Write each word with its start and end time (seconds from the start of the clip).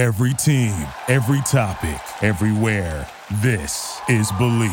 Every 0.00 0.32
team, 0.32 0.72
every 1.08 1.42
topic, 1.42 2.00
everywhere. 2.22 3.06
This 3.42 4.00
is 4.08 4.32
Bleav. 4.32 4.70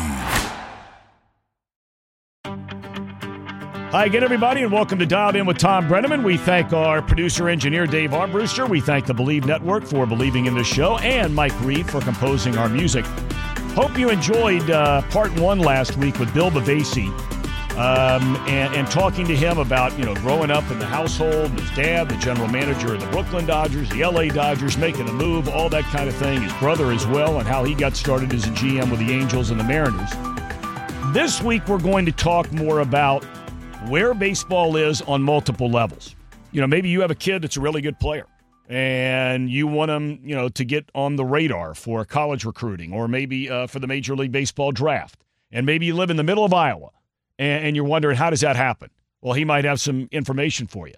Hi 3.92 4.06
again, 4.06 4.24
everybody, 4.24 4.62
and 4.62 4.72
welcome 4.72 4.98
to 4.98 5.04
Dialed 5.04 5.36
In 5.36 5.44
with 5.44 5.58
Thom 5.58 5.86
Brennaman. 5.86 6.24
We 6.24 6.38
thank 6.38 6.72
our 6.72 7.02
producer 7.02 7.50
engineer 7.50 7.86
Dave 7.86 8.12
Armbruster. 8.12 8.66
We 8.66 8.80
thank 8.80 9.04
the 9.04 9.12
Bleav 9.12 9.44
Network 9.44 9.84
for 9.84 10.06
believing 10.06 10.46
in 10.46 10.54
the 10.54 10.64
show, 10.64 10.96
and 10.96 11.34
Mike 11.34 11.60
Reed 11.60 11.90
for 11.90 12.00
composing 12.00 12.56
our 12.56 12.70
music. 12.70 13.04
Hope 13.74 13.98
you 13.98 14.08
enjoyed 14.08 14.70
uh, 14.70 15.02
part 15.10 15.38
one 15.38 15.58
last 15.58 15.98
week 15.98 16.18
with 16.18 16.32
Bill 16.32 16.50
Bavasi 16.50 17.37
um, 17.78 18.34
and, 18.48 18.74
and, 18.74 18.90
talking 18.90 19.24
to 19.28 19.36
him 19.36 19.58
about 19.58 19.96
you 19.96 20.04
know 20.04 20.14
growing 20.16 20.50
up 20.50 20.68
in 20.68 20.80
the 20.80 20.84
household, 20.84 21.50
his 21.52 21.70
dad, 21.70 22.08
the 22.08 22.16
general 22.16 22.48
manager 22.48 22.94
of 22.94 23.00
the 23.00 23.06
Brooklyn 23.06 23.46
Dodgers, 23.46 23.88
the 23.90 24.04
LA 24.04 24.24
Dodgers, 24.24 24.76
making 24.76 25.06
the 25.06 25.12
move, 25.12 25.48
all 25.48 25.68
that 25.68 25.84
kind 25.84 26.08
of 26.08 26.16
thing. 26.16 26.42
His 26.42 26.52
brother 26.54 26.90
as 26.90 27.06
well, 27.06 27.38
and 27.38 27.46
how 27.46 27.62
he 27.62 27.74
got 27.74 27.94
started 27.94 28.34
as 28.34 28.46
a 28.46 28.50
GM 28.50 28.90
with 28.90 28.98
the 28.98 29.12
Angels 29.12 29.50
and 29.50 29.60
the 29.60 29.64
Mariners. 29.64 30.10
This 31.14 31.40
week 31.40 31.68
we're 31.68 31.78
going 31.78 32.04
to 32.06 32.10
talk 32.10 32.50
more 32.50 32.80
about 32.80 33.24
where 33.86 34.12
baseball 34.12 34.74
is 34.74 35.00
on 35.02 35.22
multiple 35.22 35.70
levels. 35.70 36.16
You 36.50 36.60
know, 36.60 36.66
maybe 36.66 36.88
you 36.88 37.00
have 37.02 37.12
a 37.12 37.14
kid 37.14 37.42
that's 37.42 37.56
a 37.56 37.60
really 37.60 37.80
good 37.80 38.00
player 38.00 38.26
and 38.68 39.48
you 39.48 39.68
want 39.68 39.88
them, 39.88 40.18
you 40.24 40.34
know, 40.34 40.48
to 40.48 40.64
get 40.64 40.90
on 40.96 41.14
the 41.14 41.24
radar 41.24 41.74
for 41.74 42.04
college 42.04 42.44
recruiting 42.44 42.92
or 42.92 43.06
maybe 43.06 43.48
uh, 43.48 43.68
for 43.68 43.78
the 43.78 43.86
Major 43.86 44.16
League 44.16 44.32
Baseball 44.32 44.72
draft. 44.72 45.22
And 45.52 45.64
maybe 45.64 45.86
you 45.86 45.94
live 45.94 46.10
in 46.10 46.16
the 46.16 46.24
middle 46.24 46.44
of 46.44 46.52
Iowa 46.52 46.90
and, 47.38 47.66
and 47.66 47.76
you're 47.76 47.84
wondering 47.84 48.16
how 48.16 48.30
does 48.30 48.40
that 48.40 48.56
happen? 48.56 48.90
Well, 49.20 49.34
he 49.34 49.44
might 49.44 49.64
have 49.64 49.80
some 49.80 50.08
information 50.12 50.66
for 50.66 50.86
you. 50.86 50.94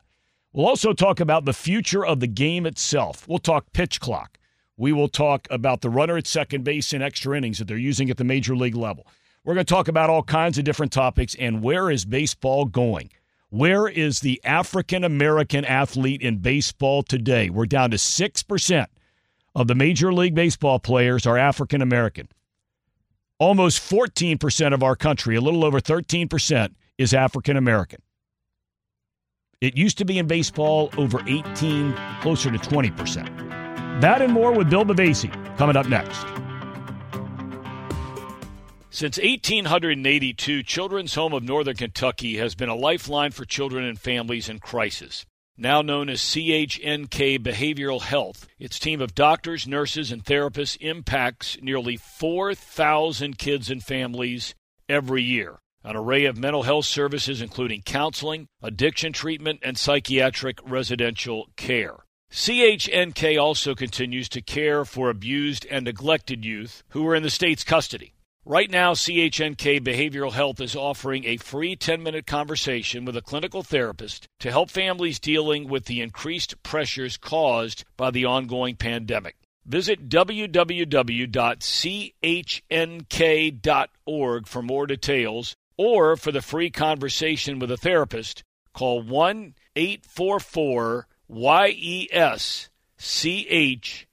We'll 0.53 0.67
also 0.67 0.93
talk 0.93 1.21
about 1.21 1.45
the 1.45 1.53
future 1.53 2.05
of 2.05 2.21
the 2.21 2.27
game 2.27 2.67
itself. 2.67 3.27
We'll 3.29 3.39
talk 3.39 3.73
pitch 3.73 4.01
clock. 4.01 4.39
We 4.77 4.93
will 4.93 5.09
talk 5.09 5.47
about 5.51 5.81
the 5.81 5.91
runner 5.91 6.17
at 6.17 6.27
second 6.27 6.65
base 6.65 6.93
in 6.93 7.03
extra 7.03 7.37
innings 7.37 7.59
that 7.59 7.69
they're 7.69 7.77
using 7.77 8.11
at 8.11 8.17
the 8.17 8.25
major 8.25 8.57
league 8.57 8.75
level. 8.75 9.07
We're 9.45 9.55
going 9.55 9.67
to 9.67 9.73
talk 9.73 9.89
about 9.89 10.11
all 10.11 10.23
kinds 10.23 10.59
of 10.59 10.65
different 10.65 10.93
topics 10.93 11.35
and 11.37 11.63
where 11.63 11.91
is 11.91 12.05
baseball 12.05 12.65
going? 12.65 13.11
Where 13.51 13.89
is 13.89 14.21
the 14.21 14.41
African 14.45 15.03
American 15.03 15.65
athlete 15.65 16.23
in 16.23 16.39
baseball 16.39 17.03
today? 17.03 17.51
We're 17.51 17.67
down 17.67 17.91
to 17.91 17.97
6% 17.97 18.87
of 19.55 19.67
the 19.67 19.75
Major 19.75 20.13
League 20.13 20.35
Baseball 20.35 20.79
players 20.79 21.27
are 21.27 21.37
African 21.37 21.83
American. 21.83 22.29
Almost 23.41 23.81
14% 23.91 24.75
of 24.75 24.83
our 24.83 24.95
country, 24.95 25.35
a 25.35 25.41
little 25.41 25.65
over 25.65 25.81
13%, 25.81 26.75
is 26.99 27.15
African 27.15 27.57
American. 27.57 28.03
It 29.63 29.79
used 29.79 29.97
to 29.97 30.05
be 30.05 30.19
in 30.19 30.27
baseball 30.27 30.91
over 30.99 31.23
18, 31.27 31.97
closer 32.21 32.51
to 32.51 32.59
20%. 32.59 34.01
That 34.03 34.21
and 34.21 34.35
more 34.35 34.53
with 34.53 34.69
Bill 34.69 34.85
Bavasi 34.85 35.31
coming 35.57 35.75
up 35.75 35.89
next. 35.89 36.21
Since 38.91 39.17
1882, 39.17 40.63
Children's 40.63 41.15
Home 41.15 41.33
of 41.33 41.43
Northern 41.43 41.77
Kentucky 41.77 42.37
has 42.37 42.55
been 42.55 42.69
a 42.69 42.75
lifeline 42.75 43.31
for 43.31 43.47
children 43.47 43.87
and 43.87 43.99
families 43.99 44.51
in 44.51 44.59
crisis 44.59 45.25
now 45.61 45.83
known 45.83 46.09
as 46.09 46.21
CHNK 46.21 47.39
Behavioral 47.39 48.01
Health. 48.01 48.49
Its 48.59 48.79
team 48.79 49.01
of 49.01 49.15
doctors, 49.15 49.69
nurses, 49.69 50.11
and 50.11 50.25
therapists 50.25 50.79
impacts 50.81 51.59
nearly 51.61 51.97
4,000 51.97 53.37
kids 53.37 53.71
and 53.71 53.83
families 53.83 54.55
every 54.89 55.23
year. 55.23 55.59
An 55.85 55.97
array 55.97 56.25
of 56.25 56.37
mental 56.37 56.63
health 56.63 56.87
services, 56.87 57.41
including 57.41 57.83
counseling, 57.83 58.47
addiction 58.63 59.13
treatment, 59.13 59.61
and 59.63 59.79
psychiatric 59.79 60.59
residential 60.67 61.49
care. 61.57 61.97
CHNK 62.33 63.41
also 63.41 63.75
continues 63.75 64.29
to 64.31 64.41
care 64.41 64.85
for 64.85 65.11
abused 65.11 65.67
and 65.71 65.85
neglected 65.85 66.45
youth 66.45 66.83
who 66.91 67.07
are 67.07 67.15
in 67.15 67.23
the 67.23 67.31
state's 67.31 67.65
custody. 67.65 68.15
Right 68.47 68.71
now, 68.71 68.95
CHNK 68.95 69.81
Behavioral 69.81 70.33
Health 70.33 70.63
is 70.63 70.75
offering 70.75 71.27
a 71.27 71.37
free 71.37 71.77
10 71.77 72.03
minute 72.03 72.27
conversation 72.27 73.05
with 73.05 73.15
a 73.15 73.21
clinical 73.21 73.63
therapist 73.63 74.29
to 74.39 74.51
help 74.51 74.71
families 74.71 75.21
dealing 75.21 75.69
with 75.69 75.85
the 75.85 76.01
increased 76.01 76.63
pressures 76.63 77.19
caused 77.19 77.85
by 77.99 78.11
the 78.11 78.25
ongoing 78.25 78.77
pandemic. 78.77 79.37
Visit 79.67 80.09
www.chnk.org 80.09 80.87
for 84.47 84.63
more 84.63 84.87
details 84.87 85.55
or 85.77 86.17
for 86.17 86.33
the 86.33 86.41
free 86.41 86.71
conversation 86.71 87.59
with 87.59 87.71
a 87.71 87.77
therapist, 87.77 88.43
call 88.73 89.03
1 89.03 89.55
844 89.77 91.07
YES 91.29 92.71
CHNK. 92.99 94.07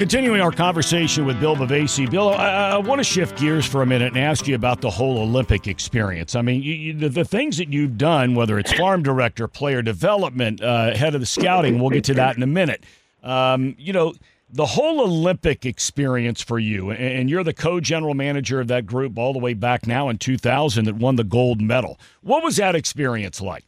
Continuing 0.00 0.40
our 0.40 0.50
conversation 0.50 1.26
with 1.26 1.38
Bill 1.40 1.54
Bavasi. 1.54 2.10
Bill, 2.10 2.30
I, 2.30 2.70
I, 2.70 2.78
want 2.78 3.00
to 3.00 3.04
shift 3.04 3.38
gears 3.38 3.66
for 3.66 3.82
a 3.82 3.86
minute 3.86 4.14
and 4.14 4.18
ask 4.18 4.48
you 4.48 4.54
about 4.54 4.80
the 4.80 4.88
whole 4.88 5.18
Olympic 5.18 5.68
experience. 5.68 6.34
I 6.34 6.40
mean, 6.40 6.62
you, 6.62 6.72
you, 6.72 6.92
the, 6.94 7.10
the, 7.10 7.24
things 7.26 7.58
that 7.58 7.70
you've 7.70 7.98
done, 7.98 8.34
whether 8.34 8.58
it's 8.58 8.72
farm 8.72 9.02
director, 9.02 9.46
player 9.46 9.82
development, 9.82 10.62
uh, 10.62 10.96
head 10.96 11.14
of 11.14 11.20
the 11.20 11.26
scouting, 11.26 11.78
we'll 11.78 11.90
get 11.90 12.04
to 12.04 12.14
that 12.14 12.34
in 12.34 12.42
a 12.42 12.46
minute. 12.46 12.82
Um, 13.22 13.74
you 13.76 13.92
know, 13.92 14.14
the 14.48 14.64
whole 14.64 15.02
Olympic 15.02 15.66
experience 15.66 16.40
for 16.40 16.58
you, 16.58 16.92
and 16.92 17.28
you're 17.28 17.44
the 17.44 17.52
co 17.52 17.78
general 17.78 18.14
manager 18.14 18.58
of 18.58 18.68
that 18.68 18.86
group 18.86 19.18
all 19.18 19.34
the 19.34 19.38
way 19.38 19.52
back 19.52 19.86
now 19.86 20.08
in 20.08 20.16
2000 20.16 20.86
that 20.86 20.94
won 20.94 21.16
the 21.16 21.24
gold 21.24 21.60
medal. 21.60 22.00
What 22.22 22.42
was 22.42 22.56
that 22.56 22.74
experience 22.74 23.42
like? 23.42 23.66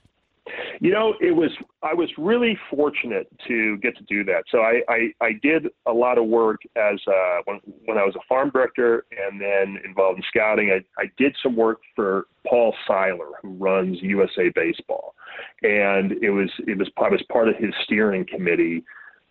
You 0.81 0.93
know, 0.93 1.15
it 1.21 1.33
was 1.33 1.51
I 1.83 1.95
was 1.95 2.09
really 2.19 2.59
fortunate 2.71 3.29
to 3.49 3.77
get 3.79 3.97
to 3.97 4.05
do 4.05 4.25
that. 4.25 4.45
So 4.51 4.59
I 4.59 4.83
I, 4.89 5.13
I 5.21 5.33
did 5.43 5.67
a 5.87 5.93
lot 5.93 6.19
of 6.19 6.27
work 6.27 6.61
as 6.77 6.99
uh, 7.07 7.41
when 7.45 7.61
when 7.85 7.99
I 7.99 8.05
was 8.05 8.15
a 8.17 8.27
farm 8.29 8.51
director 8.51 9.05
and 9.11 9.41
then 9.41 9.81
involved 9.85 10.19
in 10.19 10.25
scouting. 10.29 10.71
I 10.71 11.01
I 11.01 11.07
did 11.17 11.37
some 11.43 11.57
work 11.57 11.81
for 11.95 12.27
Paul 12.47 12.75
Seiler, 12.87 13.31
who 13.43 13.51
runs 13.55 13.99
USA 14.03 14.51
Baseball, 14.55 15.15
and 15.63 16.13
it 16.23 16.31
was 16.31 16.51
it 16.67 16.79
was 16.79 16.89
I 16.99 17.09
was 17.09 17.23
part 17.31 17.49
of 17.49 17.57
his 17.57 17.73
steering 17.85 18.27
committee 18.27 18.85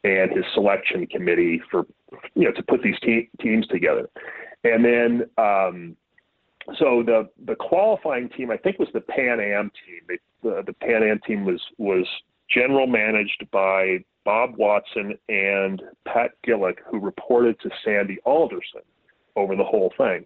and 0.03 0.31
his 0.31 0.45
selection 0.53 1.05
committee 1.07 1.61
for 1.69 1.85
you 2.35 2.45
know 2.45 2.51
to 2.51 2.63
put 2.63 2.81
these 2.81 2.99
te- 3.01 3.29
teams 3.41 3.67
together, 3.67 4.09
and 4.63 4.83
then. 4.83 5.23
Um, 5.37 5.97
so 6.77 7.03
the 7.05 7.29
the 7.45 7.55
qualifying 7.55 8.29
team, 8.29 8.51
I 8.51 8.57
think, 8.57 8.79
was 8.79 8.89
the 8.93 9.01
Pan 9.01 9.39
Am 9.39 9.71
team. 9.85 10.17
The, 10.43 10.63
the 10.65 10.73
Pan 10.73 11.03
Am 11.03 11.19
team 11.25 11.45
was 11.45 11.61
was 11.77 12.07
general 12.49 12.87
managed 12.87 13.45
by 13.51 14.03
Bob 14.23 14.55
Watson 14.57 15.17
and 15.29 15.81
Pat 16.05 16.31
Gillick, 16.45 16.77
who 16.89 16.99
reported 16.99 17.59
to 17.61 17.69
Sandy 17.83 18.19
Alderson 18.25 18.81
over 19.35 19.55
the 19.55 19.63
whole 19.63 19.93
thing. 19.97 20.25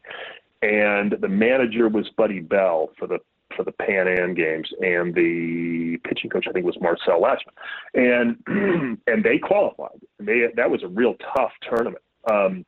And 0.61 1.15
the 1.21 1.27
manager 1.27 1.89
was 1.89 2.09
Buddy 2.17 2.39
Bell 2.39 2.89
for 2.97 3.07
the 3.07 3.19
for 3.55 3.63
the 3.63 3.71
Pan 3.71 4.07
Am 4.07 4.33
games, 4.33 4.67
and 4.81 5.13
the 5.13 5.97
pitching 6.03 6.29
coach 6.29 6.45
I 6.49 6.51
think 6.51 6.65
was 6.65 6.77
Marcel 6.81 7.21
Lachemann, 7.21 8.35
and 8.47 8.99
and 9.07 9.23
they 9.23 9.37
qualified. 9.37 9.99
They 10.19 10.47
that 10.55 10.69
was 10.69 10.83
a 10.83 10.87
real 10.87 11.15
tough 11.35 11.51
tournament. 11.61 12.03
Um, 12.29 12.65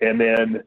and 0.00 0.20
then 0.20 0.62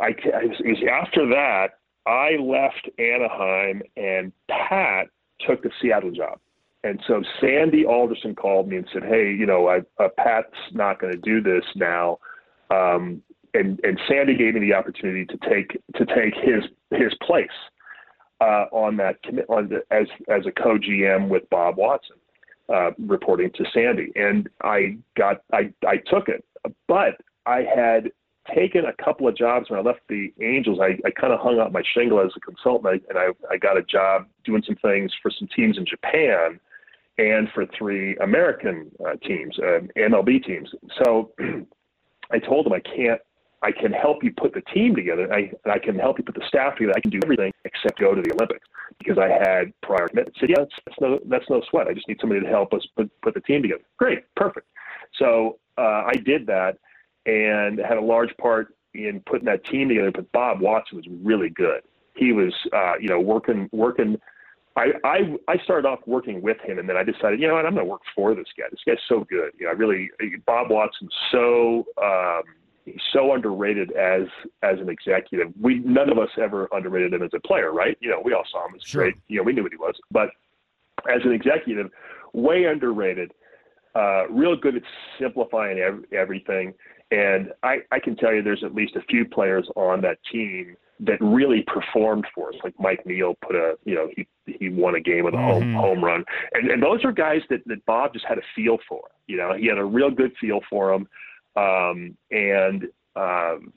I, 0.00 0.14
I 0.34 0.90
after 0.90 1.26
that 1.28 1.78
I 2.06 2.36
left 2.40 2.88
Anaheim 2.98 3.82
and 3.96 4.32
Pat 4.48 5.08
took 5.46 5.62
the 5.62 5.70
Seattle 5.80 6.10
job. 6.10 6.38
And 6.84 7.00
so 7.06 7.22
Sandy 7.40 7.84
Alderson 7.86 8.34
called 8.34 8.68
me 8.68 8.76
and 8.76 8.88
said, 8.92 9.04
"Hey, 9.04 9.32
you 9.32 9.46
know, 9.46 9.68
I, 9.68 9.82
uh, 10.02 10.08
Pat's 10.16 10.48
not 10.72 11.00
going 11.00 11.12
to 11.12 11.18
do 11.18 11.40
this 11.40 11.64
now." 11.76 12.18
Um, 12.70 13.22
and 13.54 13.78
and 13.84 14.00
Sandy 14.08 14.34
gave 14.34 14.54
me 14.54 14.60
the 14.60 14.74
opportunity 14.74 15.24
to 15.26 15.36
take 15.48 15.80
to 15.94 16.04
take 16.06 16.34
his 16.34 16.64
his 16.90 17.14
place 17.22 17.46
uh, 18.40 18.66
on 18.72 18.96
that 18.96 19.22
commit 19.22 19.46
on 19.48 19.68
the, 19.68 19.82
as 19.94 20.08
as 20.28 20.44
a 20.46 20.50
co 20.50 20.76
GM 20.76 21.28
with 21.28 21.48
Bob 21.50 21.76
Watson, 21.76 22.16
uh, 22.68 22.90
reporting 22.98 23.52
to 23.54 23.64
Sandy. 23.72 24.10
And 24.16 24.48
I 24.62 24.96
got 25.16 25.42
I 25.52 25.72
I 25.86 25.98
took 25.98 26.28
it, 26.28 26.44
but 26.88 27.20
I 27.46 27.62
had 27.62 28.10
taken 28.54 28.84
a 28.86 29.04
couple 29.04 29.28
of 29.28 29.36
jobs 29.36 29.70
when 29.70 29.78
I 29.78 29.82
left 29.82 30.00
the 30.08 30.32
Angels. 30.40 30.78
I, 30.80 30.98
I 31.06 31.10
kind 31.10 31.32
of 31.32 31.40
hung 31.40 31.58
out 31.58 31.72
my 31.72 31.82
shingle 31.94 32.20
as 32.20 32.32
a 32.36 32.40
consultant, 32.40 33.02
and 33.08 33.18
I, 33.18 33.28
I 33.50 33.56
got 33.56 33.76
a 33.76 33.82
job 33.82 34.26
doing 34.44 34.62
some 34.66 34.76
things 34.76 35.12
for 35.22 35.30
some 35.30 35.48
teams 35.54 35.78
in 35.78 35.86
Japan 35.86 36.58
and 37.18 37.48
for 37.54 37.66
three 37.78 38.16
American 38.16 38.90
uh, 39.06 39.16
teams, 39.26 39.56
MLB 39.96 40.44
teams. 40.44 40.70
So 41.04 41.30
I 42.30 42.38
told 42.38 42.66
them 42.66 42.72
I 42.72 42.80
can't. 42.80 43.20
I 43.64 43.70
can 43.70 43.92
help 43.92 44.24
you 44.24 44.32
put 44.32 44.54
the 44.54 44.62
team 44.74 44.96
together. 44.96 45.32
I, 45.32 45.52
I 45.70 45.78
can 45.78 45.96
help 45.96 46.18
you 46.18 46.24
put 46.24 46.34
the 46.34 46.42
staff 46.48 46.74
together. 46.74 46.94
I 46.96 47.00
can 47.00 47.12
do 47.12 47.20
everything 47.22 47.52
except 47.64 48.00
go 48.00 48.12
to 48.12 48.20
the 48.20 48.32
Olympics 48.32 48.66
because 48.98 49.18
I 49.18 49.28
had 49.28 49.72
prior 49.82 50.08
commitments. 50.08 50.40
Said, 50.40 50.50
yeah, 50.50 50.56
that's, 50.58 50.72
that's 50.84 51.00
no 51.00 51.20
that's 51.26 51.48
no 51.48 51.62
sweat. 51.70 51.86
I 51.86 51.94
just 51.94 52.08
need 52.08 52.18
somebody 52.20 52.40
to 52.40 52.48
help 52.48 52.72
us 52.72 52.84
put 52.96 53.08
put 53.22 53.34
the 53.34 53.40
team 53.40 53.62
together. 53.62 53.82
Great, 53.98 54.24
perfect. 54.34 54.66
So 55.16 55.58
uh, 55.78 56.02
I 56.06 56.14
did 56.24 56.46
that 56.46 56.78
and 57.26 57.78
had 57.78 57.98
a 57.98 58.02
large 58.02 58.36
part 58.38 58.74
in 58.94 59.22
putting 59.26 59.46
that 59.46 59.64
team 59.66 59.88
together. 59.88 60.10
But 60.10 60.30
Bob 60.32 60.60
Watson 60.60 60.96
was 60.96 61.06
really 61.22 61.50
good. 61.50 61.82
He 62.14 62.32
was, 62.32 62.52
uh, 62.72 62.94
you 63.00 63.08
know, 63.08 63.20
working 63.20 63.68
working 63.72 64.18
I, 64.76 64.86
I 65.04 65.18
I 65.48 65.58
started 65.64 65.86
off 65.86 66.00
working 66.06 66.40
with 66.40 66.56
him, 66.64 66.78
and 66.78 66.88
then 66.88 66.96
I 66.96 67.04
decided, 67.04 67.40
you 67.40 67.48
know 67.48 67.54
what, 67.54 67.66
I'm 67.66 67.74
going 67.74 67.84
to 67.84 67.90
work 67.90 68.02
for 68.14 68.34
this 68.34 68.46
guy. 68.56 68.64
This 68.70 68.80
guy's 68.86 68.96
so 69.08 69.24
good. 69.28 69.52
You 69.58 69.66
know, 69.66 69.72
I 69.72 69.74
really 69.74 70.10
Bob 70.46 70.70
Watson's 70.70 71.12
so 71.30 71.84
um, 72.02 72.42
he's 72.84 73.00
so 73.12 73.34
underrated 73.34 73.92
as 73.92 74.22
as 74.62 74.78
an 74.80 74.88
executive. 74.88 75.52
We 75.60 75.80
none 75.80 76.10
of 76.10 76.18
us 76.18 76.30
ever 76.40 76.68
underrated 76.72 77.12
him 77.12 77.22
as 77.22 77.30
a 77.34 77.40
player, 77.46 77.72
right? 77.72 77.98
You 78.00 78.10
know, 78.10 78.22
we 78.24 78.32
all 78.32 78.44
saw 78.50 78.66
him 78.66 78.74
as 78.74 78.82
sure. 78.82 79.02
great. 79.02 79.14
You 79.28 79.38
know, 79.38 79.42
we 79.42 79.52
knew 79.52 79.62
what 79.62 79.72
he 79.72 79.78
was, 79.78 79.94
but 80.10 80.30
as 81.12 81.20
an 81.24 81.32
executive, 81.32 81.90
way 82.32 82.64
underrated. 82.64 83.32
Uh, 83.94 84.26
real 84.30 84.56
good 84.56 84.74
at 84.74 84.82
simplifying 85.20 85.78
ev- 85.78 86.04
everything. 86.12 86.72
And 87.12 87.52
I, 87.62 87.80
I 87.92 88.00
can 88.00 88.16
tell 88.16 88.32
you, 88.32 88.42
there's 88.42 88.64
at 88.64 88.74
least 88.74 88.96
a 88.96 89.02
few 89.02 89.26
players 89.26 89.68
on 89.76 90.00
that 90.00 90.16
team 90.32 90.76
that 91.00 91.20
really 91.20 91.62
performed 91.66 92.26
for 92.34 92.48
us. 92.48 92.54
Like 92.64 92.74
Mike 92.80 93.04
Neill 93.04 93.36
put 93.46 93.54
a, 93.54 93.74
you 93.84 93.94
know, 93.94 94.08
he 94.16 94.26
he 94.46 94.70
won 94.70 94.94
a 94.94 95.00
game 95.00 95.24
with 95.24 95.34
a 95.34 95.36
mm-hmm. 95.36 95.74
home 95.74 95.74
home 95.74 96.04
run, 96.04 96.24
and 96.54 96.70
and 96.70 96.82
those 96.82 97.04
are 97.04 97.12
guys 97.12 97.42
that 97.50 97.60
that 97.66 97.84
Bob 97.84 98.14
just 98.14 98.24
had 98.24 98.38
a 98.38 98.42
feel 98.56 98.78
for. 98.88 99.02
You 99.26 99.36
know, 99.36 99.52
he 99.54 99.66
had 99.66 99.76
a 99.76 99.84
real 99.84 100.10
good 100.10 100.32
feel 100.40 100.60
for 100.70 100.90
them, 100.90 101.06
um, 101.62 102.16
and 102.30 102.84
um, 103.14 103.74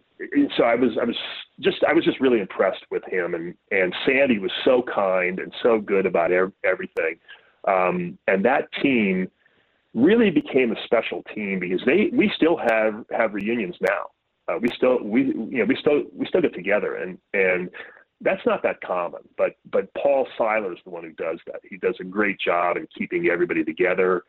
so 0.56 0.64
I 0.64 0.76
was 0.76 0.92
I 1.02 1.04
was 1.04 1.18
just 1.60 1.84
I 1.86 1.92
was 1.94 2.06
just 2.06 2.22
really 2.22 2.40
impressed 2.40 2.86
with 2.90 3.04
him, 3.06 3.34
and 3.34 3.54
and 3.70 3.94
Sandy 4.06 4.40
was 4.40 4.52
so 4.64 4.82
kind 4.82 5.40
and 5.40 5.54
so 5.62 5.80
good 5.80 6.06
about 6.06 6.32
ev- 6.32 6.54
everything, 6.64 7.18
um, 7.68 8.18
and 8.28 8.46
that 8.46 8.70
team 8.82 9.30
really 9.96 10.30
became 10.30 10.74
a 10.74 10.84
special 10.84 11.24
team 11.34 11.58
because 11.58 11.82
they 11.86 12.10
we 12.12 12.30
still 12.36 12.58
have 12.58 13.06
have 13.12 13.34
reunions 13.34 13.76
now. 13.82 14.10
Uh, 14.48 14.60
we 14.62 14.70
still 14.76 15.02
we 15.02 15.24
you 15.24 15.60
know 15.60 15.66
we 15.66 15.76
still 15.80 16.04
we 16.14 16.28
still 16.28 16.42
get 16.42 16.54
together 16.54 16.96
and 16.96 17.18
and 17.34 17.70
that's 18.22 18.46
not 18.46 18.62
that 18.62 18.80
common 18.82 19.22
but 19.38 19.56
but 19.72 19.92
paul 19.96 20.28
seiler 20.38 20.74
is 20.74 20.80
the 20.84 20.90
one 20.90 21.04
who 21.04 21.12
does 21.12 21.40
that. 21.48 21.62
He 21.68 21.78
does 21.78 21.96
a 22.00 22.04
great 22.04 22.40
job 22.40 22.78
in 22.78 22.88
keeping 22.96 23.30
everybody 23.32 23.64
together. 23.64 24.24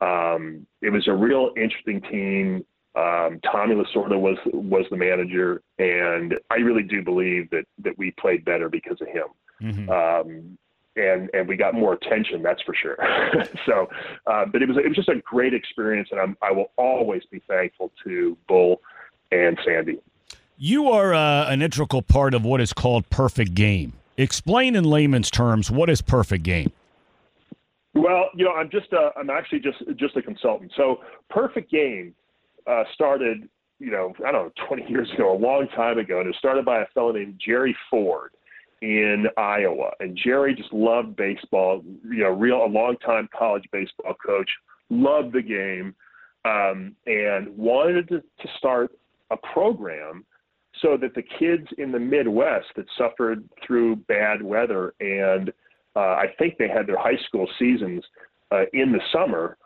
Um, 0.00 0.66
it 0.80 0.90
was 0.90 1.06
a 1.06 1.12
real 1.12 1.50
interesting 1.56 2.00
team. 2.00 2.64
Um, 2.96 3.38
tommy 3.52 3.76
lasorda 3.76 4.18
was 4.18 4.38
was 4.46 4.84
the 4.90 4.96
manager 4.96 5.62
and 5.78 6.34
i 6.50 6.56
really 6.56 6.82
do 6.82 7.04
believe 7.04 7.48
that 7.50 7.64
that 7.84 7.96
we 7.98 8.10
played 8.18 8.44
better 8.44 8.68
because 8.68 9.00
of 9.00 9.06
him. 9.06 9.28
Mm-hmm. 9.62 9.90
um, 9.90 10.58
and 10.96 11.30
and 11.32 11.48
we 11.48 11.56
got 11.56 11.74
more 11.74 11.94
attention. 11.94 12.42
That's 12.42 12.62
for 12.62 12.74
sure. 12.74 12.96
so, 13.66 13.88
uh, 14.26 14.46
but 14.46 14.62
it 14.62 14.68
was 14.68 14.76
it 14.76 14.88
was 14.88 14.96
just 14.96 15.08
a 15.08 15.20
great 15.24 15.54
experience, 15.54 16.08
and 16.10 16.20
I'm, 16.20 16.36
I 16.42 16.52
will 16.52 16.70
always 16.76 17.22
be 17.30 17.42
thankful 17.48 17.92
to 18.04 18.36
Bull 18.48 18.80
and 19.30 19.58
Sandy. 19.64 19.98
You 20.58 20.88
are 20.88 21.14
uh, 21.14 21.48
an 21.48 21.62
integral 21.62 22.02
part 22.02 22.34
of 22.34 22.44
what 22.44 22.60
is 22.60 22.72
called 22.72 23.08
perfect 23.08 23.54
game. 23.54 23.94
Explain 24.16 24.76
in 24.76 24.84
layman's 24.84 25.30
terms 25.30 25.70
what 25.70 25.88
is 25.88 26.02
perfect 26.02 26.42
game. 26.42 26.72
Well, 27.94 28.26
you 28.34 28.44
know, 28.44 28.52
I'm 28.52 28.70
just 28.70 28.92
a, 28.92 29.10
I'm 29.16 29.30
actually 29.30 29.60
just 29.60 29.78
just 29.96 30.16
a 30.16 30.22
consultant. 30.22 30.72
So 30.76 31.00
perfect 31.28 31.70
game 31.70 32.14
uh, 32.66 32.84
started, 32.94 33.48
you 33.78 33.90
know, 33.90 34.12
I 34.26 34.32
don't 34.32 34.46
know, 34.46 34.66
20 34.68 34.90
years 34.90 35.10
ago, 35.12 35.34
a 35.34 35.38
long 35.38 35.66
time 35.74 35.98
ago, 35.98 36.18
and 36.18 36.26
it 36.26 36.30
was 36.30 36.36
started 36.36 36.64
by 36.64 36.82
a 36.82 36.86
fellow 36.94 37.12
named 37.12 37.40
Jerry 37.44 37.76
Ford 37.90 38.32
in 38.82 39.26
Iowa. 39.36 39.90
And 40.00 40.16
Jerry 40.16 40.54
just 40.54 40.72
loved 40.72 41.16
baseball. 41.16 41.82
You 42.04 42.24
know, 42.24 42.30
real 42.30 42.64
a 42.64 42.66
long 42.66 42.96
time 43.04 43.28
college 43.36 43.64
baseball 43.72 44.14
coach, 44.24 44.50
loved 44.88 45.32
the 45.32 45.42
game, 45.42 45.94
um, 46.44 46.96
and 47.06 47.56
wanted 47.56 48.08
to, 48.08 48.20
to 48.20 48.48
start 48.58 48.92
a 49.30 49.36
program 49.36 50.24
so 50.80 50.96
that 50.96 51.14
the 51.14 51.22
kids 51.22 51.66
in 51.78 51.92
the 51.92 51.98
Midwest 51.98 52.66
that 52.76 52.86
suffered 52.96 53.48
through 53.66 53.96
bad 53.96 54.42
weather 54.42 54.94
and 55.00 55.52
uh, 55.96 56.00
I 56.14 56.26
think 56.38 56.56
they 56.56 56.68
had 56.68 56.86
their 56.86 56.98
high 56.98 57.18
school 57.26 57.48
seasons 57.58 58.04
uh, 58.52 58.62
in 58.72 58.92
the 58.92 59.00
summer 59.12 59.56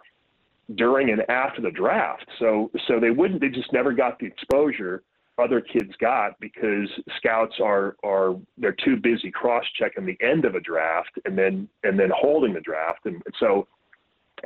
during 0.74 1.10
and 1.10 1.22
after 1.28 1.60
the 1.60 1.70
draft. 1.70 2.26
So 2.38 2.70
so 2.88 2.98
they 2.98 3.10
wouldn't 3.10 3.40
they 3.40 3.48
just 3.48 3.72
never 3.72 3.92
got 3.92 4.18
the 4.18 4.26
exposure 4.26 5.02
other 5.38 5.60
kids 5.60 5.90
got 6.00 6.38
because 6.40 6.88
scouts 7.16 7.54
are 7.62 7.96
are 8.04 8.36
they're 8.56 8.76
too 8.84 8.96
busy 8.96 9.30
cross 9.30 9.64
checking 9.78 10.06
the 10.06 10.16
end 10.20 10.44
of 10.44 10.54
a 10.54 10.60
draft 10.60 11.10
and 11.24 11.36
then 11.36 11.68
and 11.82 11.98
then 11.98 12.10
holding 12.14 12.54
the 12.54 12.60
draft 12.60 13.06
and, 13.06 13.22
so 13.40 13.66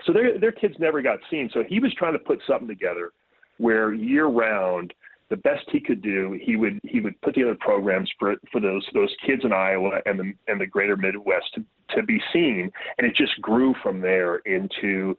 so 0.04 0.12
their 0.12 0.38
their 0.38 0.52
kids 0.52 0.74
never 0.78 1.02
got 1.02 1.18
seen. 1.30 1.50
So 1.52 1.64
he 1.66 1.80
was 1.80 1.92
trying 1.94 2.12
to 2.12 2.18
put 2.18 2.40
something 2.46 2.68
together 2.68 3.12
where 3.58 3.92
year 3.92 4.26
round 4.26 4.94
the 5.30 5.36
best 5.36 5.64
he 5.70 5.80
could 5.80 6.00
do, 6.00 6.38
he 6.40 6.56
would 6.56 6.80
he 6.84 7.00
would 7.00 7.20
put 7.20 7.34
together 7.34 7.56
programs 7.60 8.10
for 8.18 8.36
for 8.50 8.60
those 8.60 8.86
those 8.94 9.14
kids 9.26 9.44
in 9.44 9.52
Iowa 9.52 10.00
and 10.06 10.18
the 10.18 10.32
and 10.46 10.60
the 10.60 10.66
greater 10.66 10.96
Midwest 10.96 11.54
to, 11.54 11.64
to 11.96 12.02
be 12.02 12.20
seen, 12.32 12.70
and 12.96 13.06
it 13.06 13.14
just 13.14 13.40
grew 13.40 13.74
from 13.82 14.00
there 14.00 14.36
into 14.46 15.16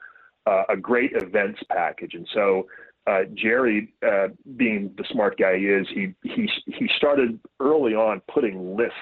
uh, 0.48 0.64
a 0.70 0.78
great 0.78 1.12
events 1.14 1.60
package. 1.70 2.16
And 2.16 2.28
so 2.34 2.66
uh, 3.08 3.22
Jerry, 3.34 3.94
uh, 4.06 4.28
being 4.58 4.94
the 4.98 5.06
smart 5.12 5.38
guy 5.38 5.58
he 5.58 5.66
is, 5.66 5.88
he 5.94 6.14
he 6.24 6.50
he 6.68 6.90
started 6.98 7.40
early 7.60 7.96
on 7.96 8.22
putting 8.32 8.76
lists 8.76 8.96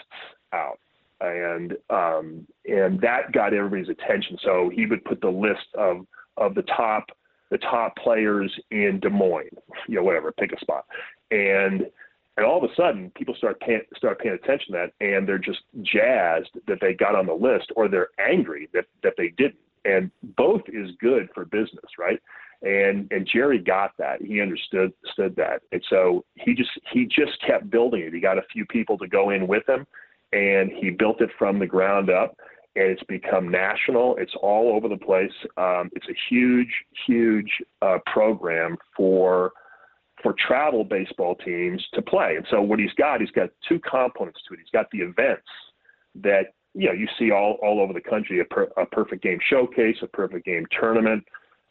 out, 0.53 0.79
and 1.19 1.73
um, 1.89 2.47
and 2.65 3.01
that 3.01 3.31
got 3.31 3.53
everybody's 3.53 3.89
attention. 3.89 4.37
So 4.43 4.71
he 4.73 4.85
would 4.85 5.03
put 5.03 5.21
the 5.21 5.29
list 5.29 5.67
of 5.77 6.05
of 6.37 6.55
the 6.55 6.63
top 6.63 7.05
the 7.49 7.57
top 7.57 7.95
players 7.97 8.53
in 8.71 8.99
Des 8.99 9.09
Moines, 9.09 9.49
you 9.87 9.95
know, 9.95 10.03
whatever, 10.03 10.31
pick 10.31 10.51
a 10.51 10.59
spot. 10.59 10.85
And 11.31 11.87
and 12.37 12.45
all 12.45 12.63
of 12.63 12.69
a 12.69 12.75
sudden 12.75 13.11
people 13.15 13.35
start 13.35 13.59
paying 13.59 13.81
start 13.95 14.19
paying 14.19 14.35
attention 14.35 14.73
to 14.73 14.73
that 14.73 15.05
and 15.05 15.27
they're 15.27 15.37
just 15.37 15.61
jazzed 15.81 16.51
that 16.67 16.79
they 16.81 16.93
got 16.93 17.15
on 17.15 17.25
the 17.25 17.33
list 17.33 17.71
or 17.75 17.87
they're 17.87 18.09
angry 18.19 18.69
that, 18.73 18.85
that 19.03 19.13
they 19.17 19.29
didn't. 19.29 19.55
And 19.85 20.11
both 20.35 20.61
is 20.67 20.91
good 20.99 21.29
for 21.33 21.45
business, 21.45 21.85
right? 21.97 22.21
And 22.63 23.07
and 23.11 23.27
Jerry 23.31 23.59
got 23.59 23.91
that. 23.99 24.21
He 24.21 24.41
understood 24.41 24.93
understood 25.03 25.35
that. 25.35 25.61
And 25.71 25.83
so 25.89 26.25
he 26.35 26.53
just 26.53 26.71
he 26.91 27.05
just 27.05 27.39
kept 27.45 27.69
building 27.69 28.01
it. 28.01 28.13
He 28.13 28.19
got 28.19 28.37
a 28.37 28.43
few 28.51 28.65
people 28.65 28.97
to 28.97 29.07
go 29.07 29.29
in 29.29 29.47
with 29.47 29.67
him 29.67 29.85
and 30.33 30.71
he 30.71 30.89
built 30.89 31.21
it 31.21 31.29
from 31.37 31.59
the 31.59 31.67
ground 31.67 32.09
up 32.09 32.35
and 32.75 32.85
it's 32.85 33.03
become 33.03 33.49
national. 33.49 34.15
It's 34.17 34.35
all 34.41 34.75
over 34.75 34.87
the 34.87 35.03
place. 35.03 35.31
Um, 35.57 35.89
it's 35.93 36.07
a 36.07 36.15
huge, 36.29 36.71
huge 37.05 37.51
uh, 37.81 37.97
program 38.05 38.77
for 38.95 39.51
for 40.23 40.33
travel 40.47 40.83
baseball 40.83 41.35
teams 41.35 41.83
to 41.93 42.01
play. 42.01 42.35
And 42.37 42.45
so 42.49 42.61
what 42.61 42.79
he's 42.79 42.93
got, 42.97 43.21
he's 43.21 43.31
got 43.31 43.49
two 43.69 43.79
components 43.79 44.39
to 44.47 44.55
it. 44.55 44.59
He's 44.59 44.71
got 44.71 44.87
the 44.91 44.99
events 44.99 45.47
that 46.15 46.53
you 46.73 46.87
know 46.87 46.93
you 46.93 47.07
see 47.17 47.31
all 47.31 47.57
all 47.63 47.79
over 47.79 47.93
the 47.93 48.01
country: 48.01 48.39
a, 48.39 48.45
per, 48.45 48.67
a 48.77 48.85
perfect 48.85 49.23
game 49.23 49.39
showcase, 49.49 49.97
a 50.01 50.07
perfect 50.07 50.45
game 50.45 50.65
tournament, 50.79 51.23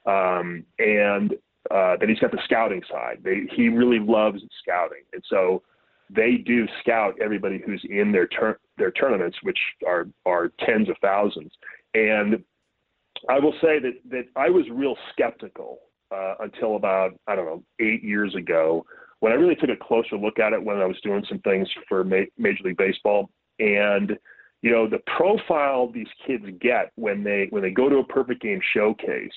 um, 0.07 0.65
and 0.79 1.35
uh, 1.71 1.97
then 1.99 2.09
he's 2.09 2.19
got 2.19 2.31
the 2.31 2.41
scouting 2.45 2.83
side. 2.91 3.19
They, 3.25 3.43
he 3.55 3.69
really 3.69 3.99
loves 3.99 4.41
scouting, 4.63 5.03
and 5.13 5.23
so 5.29 5.63
they 6.09 6.37
do 6.37 6.67
scout 6.81 7.15
everybody 7.21 7.61
who's 7.65 7.85
in 7.89 8.13
their 8.13 8.27
tur- 8.27 8.61
their 8.79 8.93
tournaments, 8.93 9.37
which 9.43 9.59
are 9.87 10.07
are 10.25 10.53
tens 10.61 10.89
of 10.89 10.97
thousands. 11.03 11.53
And 11.95 12.43
I 13.29 13.39
will 13.41 13.55
say 13.61 13.79
that 13.81 13.95
that 14.11 14.25
I 14.37 14.49
was 14.49 14.65
real 14.71 14.97
skeptical 15.13 15.79
uh, 16.15 16.35
until 16.41 16.77
about 16.77 17.19
I 17.27 17.35
don't 17.35 17.47
know 17.47 17.65
eight 17.81 18.05
years 18.05 18.35
ago 18.35 18.85
when 19.21 19.33
I 19.33 19.37
really 19.37 19.57
took 19.57 19.71
a 19.71 19.77
closer 19.77 20.17
look 20.17 20.39
at 20.39 20.53
it 20.53 20.63
when 20.63 20.79
I 20.79 20.87
was 20.87 21.01
doing 21.03 21.25
some 21.29 21.41
things 21.41 21.69
for 21.89 22.05
Ma- 22.05 22.31
Major 22.39 22.65
League 22.65 22.77
Baseball 22.77 23.31
and 23.59 24.17
you 24.63 24.71
know 24.71 24.89
the 24.89 25.01
profile 25.17 25.91
these 25.91 26.07
kids 26.27 26.45
get 26.61 26.93
when 26.95 27.25
they 27.25 27.49
when 27.51 27.63
they 27.63 27.71
go 27.71 27.89
to 27.89 27.97
a 27.97 28.05
perfect 28.05 28.43
game 28.43 28.61
showcase 28.75 29.33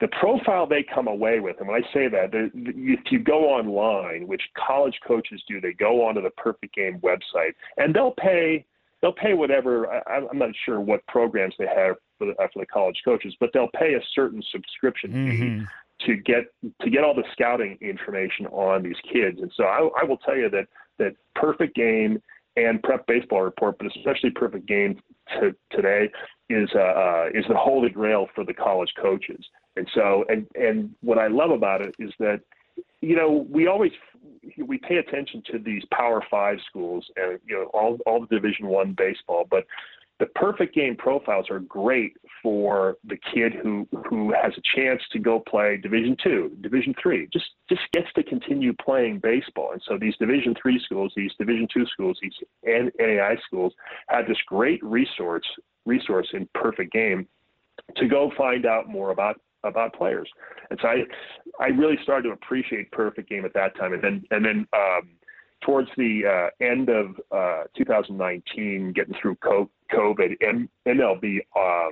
the 0.00 0.08
profile 0.08 0.66
they 0.66 0.82
come 0.82 1.08
away 1.08 1.40
with, 1.40 1.56
and 1.58 1.68
when 1.68 1.82
I 1.82 1.92
say 1.92 2.08
that, 2.08 2.30
if 2.32 3.00
you 3.12 3.18
go 3.18 3.50
online, 3.50 4.26
which 4.26 4.42
college 4.56 4.98
coaches 5.06 5.42
do, 5.46 5.60
they 5.60 5.74
go 5.74 6.06
onto 6.06 6.22
the 6.22 6.30
Perfect 6.30 6.74
Game 6.74 6.98
website 7.00 7.52
and 7.76 7.94
they'll 7.94 8.14
pay 8.18 8.64
they'll 9.02 9.12
pay 9.12 9.34
whatever. 9.34 9.88
I, 10.08 10.26
I'm 10.30 10.38
not 10.38 10.50
sure 10.64 10.80
what 10.80 11.06
programs 11.06 11.54
they 11.58 11.66
have 11.66 11.96
for 12.18 12.26
the, 12.26 12.34
for 12.52 12.60
the 12.60 12.66
college 12.66 13.00
coaches, 13.04 13.34
but 13.40 13.50
they'll 13.52 13.70
pay 13.74 13.94
a 13.94 14.00
certain 14.14 14.42
subscription 14.50 15.10
mm-hmm. 15.12 15.60
fee 15.60 15.66
to 16.06 16.16
get 16.16 16.44
to 16.80 16.90
get 16.90 17.04
all 17.04 17.14
the 17.14 17.24
scouting 17.32 17.76
information 17.82 18.46
on 18.46 18.82
these 18.82 18.96
kids. 19.12 19.38
And 19.40 19.52
so 19.54 19.64
I, 19.64 19.88
I 20.00 20.04
will 20.04 20.18
tell 20.18 20.36
you 20.36 20.48
that 20.50 20.66
that 20.98 21.14
Perfect 21.34 21.74
Game 21.74 22.22
and 22.56 22.82
Prep 22.82 23.06
Baseball 23.06 23.42
Report, 23.42 23.76
but 23.78 23.86
especially 23.86 24.30
Perfect 24.30 24.66
Game 24.66 25.00
to, 25.40 25.54
today, 25.70 26.08
is 26.48 26.68
uh, 26.74 26.78
uh, 26.78 27.26
is 27.34 27.44
the 27.48 27.54
holy 27.56 27.90
grail 27.90 28.28
for 28.34 28.44
the 28.44 28.54
college 28.54 28.92
coaches. 29.00 29.44
And 29.80 29.88
so, 29.94 30.26
and 30.28 30.46
and 30.54 30.94
what 31.00 31.16
I 31.16 31.28
love 31.28 31.52
about 31.52 31.80
it 31.80 31.94
is 31.98 32.12
that, 32.18 32.42
you 33.00 33.16
know, 33.16 33.46
we 33.48 33.66
always 33.66 33.92
we 34.62 34.76
pay 34.76 34.98
attention 34.98 35.42
to 35.50 35.58
these 35.58 35.82
Power 35.90 36.22
Five 36.30 36.58
schools 36.68 37.06
and 37.16 37.38
you 37.46 37.56
know 37.56 37.70
all 37.72 37.96
all 38.04 38.20
the 38.20 38.26
Division 38.26 38.66
One 38.66 38.94
baseball, 38.94 39.46
but 39.50 39.64
the 40.18 40.26
perfect 40.26 40.74
game 40.74 40.96
profiles 40.96 41.46
are 41.48 41.60
great 41.60 42.12
for 42.42 42.98
the 43.04 43.16
kid 43.32 43.54
who 43.54 43.88
who 44.06 44.34
has 44.34 44.52
a 44.54 44.76
chance 44.76 45.00
to 45.12 45.18
go 45.18 45.40
play 45.40 45.78
Division 45.78 46.14
two, 46.22 46.54
Division 46.60 46.94
three, 47.02 47.26
just 47.32 47.46
just 47.70 47.80
gets 47.94 48.12
to 48.16 48.22
continue 48.22 48.74
playing 48.74 49.20
baseball. 49.20 49.72
And 49.72 49.80
so 49.88 49.96
these 49.98 50.14
Division 50.18 50.54
three 50.60 50.78
schools, 50.84 51.10
these 51.16 51.32
Division 51.38 51.68
two 51.72 51.86
schools, 51.86 52.18
these 52.20 52.34
NAI 52.66 53.36
schools 53.46 53.72
have 54.08 54.28
this 54.28 54.36
great 54.46 54.84
resource 54.84 55.46
resource 55.86 56.28
in 56.34 56.46
perfect 56.54 56.92
game 56.92 57.26
to 57.96 58.06
go 58.06 58.30
find 58.36 58.66
out 58.66 58.90
more 58.90 59.10
about 59.10 59.40
about 59.64 59.94
players. 59.94 60.28
And 60.70 60.78
so 60.80 60.88
I 60.88 61.02
I 61.60 61.68
really 61.68 61.96
started 62.02 62.28
to 62.28 62.34
appreciate 62.34 62.90
perfect 62.92 63.28
game 63.28 63.44
at 63.44 63.54
that 63.54 63.76
time. 63.76 63.92
And 63.92 64.02
then 64.02 64.24
and 64.30 64.44
then 64.44 64.66
um, 64.72 65.10
towards 65.62 65.88
the 65.96 66.22
uh, 66.26 66.64
end 66.64 66.88
of 66.88 67.16
uh, 67.30 67.64
2019, 67.76 68.92
getting 68.94 69.14
through 69.20 69.36
COVID, 69.36 70.36
MLB 70.86 71.38
um, 71.56 71.90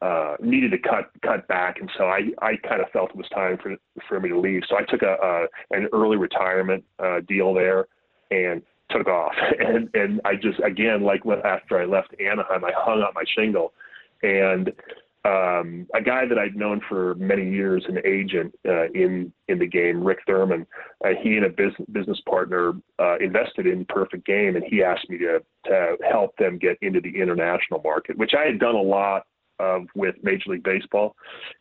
uh, 0.00 0.36
needed 0.40 0.72
to 0.72 0.78
cut 0.78 1.10
cut 1.24 1.46
back, 1.46 1.78
and 1.80 1.88
so 1.96 2.04
I, 2.04 2.22
I 2.40 2.56
kind 2.68 2.80
of 2.80 2.90
felt 2.92 3.10
it 3.10 3.16
was 3.16 3.28
time 3.32 3.56
for 3.62 3.76
for 4.08 4.18
me 4.18 4.28
to 4.30 4.38
leave. 4.38 4.62
So 4.68 4.76
I 4.76 4.82
took 4.82 5.02
a, 5.02 5.46
an 5.70 5.88
early 5.92 6.16
retirement 6.16 6.84
uh, 6.98 7.20
deal 7.28 7.54
there, 7.54 7.86
and 8.30 8.62
took 8.90 9.06
off. 9.06 9.32
And 9.60 9.88
and 9.94 10.20
I 10.24 10.34
just 10.34 10.58
again 10.64 11.02
like 11.02 11.22
after 11.44 11.80
I 11.80 11.84
left 11.84 12.14
Anaheim, 12.20 12.64
I 12.64 12.72
hung 12.76 13.00
up 13.02 13.12
my 13.14 13.22
shingle, 13.36 13.72
and 14.22 14.72
um, 15.24 15.86
a 15.94 16.02
guy 16.02 16.26
that 16.26 16.36
I'd 16.36 16.56
known 16.56 16.80
for 16.88 17.14
many 17.14 17.48
years, 17.48 17.84
an 17.88 17.98
agent 18.04 18.52
uh, 18.66 18.88
in 18.90 19.32
in 19.46 19.58
the 19.58 19.66
game, 19.66 20.02
Rick 20.02 20.18
Thurman. 20.26 20.66
Uh, 21.04 21.10
he 21.22 21.36
and 21.36 21.46
a 21.46 21.48
business 21.48 21.88
business 21.92 22.20
partner 22.28 22.72
uh, 22.98 23.18
invested 23.18 23.66
in 23.66 23.84
Perfect 23.84 24.26
Game, 24.26 24.56
and 24.56 24.64
he 24.64 24.82
asked 24.82 25.08
me 25.08 25.18
to 25.18 25.40
to 25.66 25.96
help 26.08 26.36
them 26.38 26.58
get 26.58 26.76
into 26.82 27.00
the 27.00 27.20
international 27.20 27.80
market, 27.84 28.18
which 28.18 28.32
I 28.36 28.46
had 28.46 28.58
done 28.58 28.74
a 28.74 28.82
lot 28.82 29.26
of 29.60 29.82
with 29.94 30.16
Major 30.24 30.50
League 30.50 30.64
Baseball, 30.64 31.14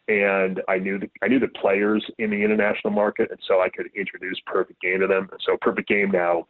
and 0.07 0.59
I 0.67 0.79
knew 0.79 0.97
the, 0.97 1.09
I 1.21 1.27
knew 1.27 1.39
the 1.39 1.49
players 1.49 2.03
in 2.17 2.31
the 2.31 2.43
international 2.43 2.91
market, 2.91 3.29
and 3.29 3.39
so 3.47 3.61
I 3.61 3.69
could 3.69 3.87
introduce 3.95 4.39
Perfect 4.47 4.81
Game 4.81 5.01
to 5.01 5.07
them. 5.07 5.29
So 5.45 5.55
Perfect 5.61 5.87
Game 5.87 6.09
now 6.09 6.47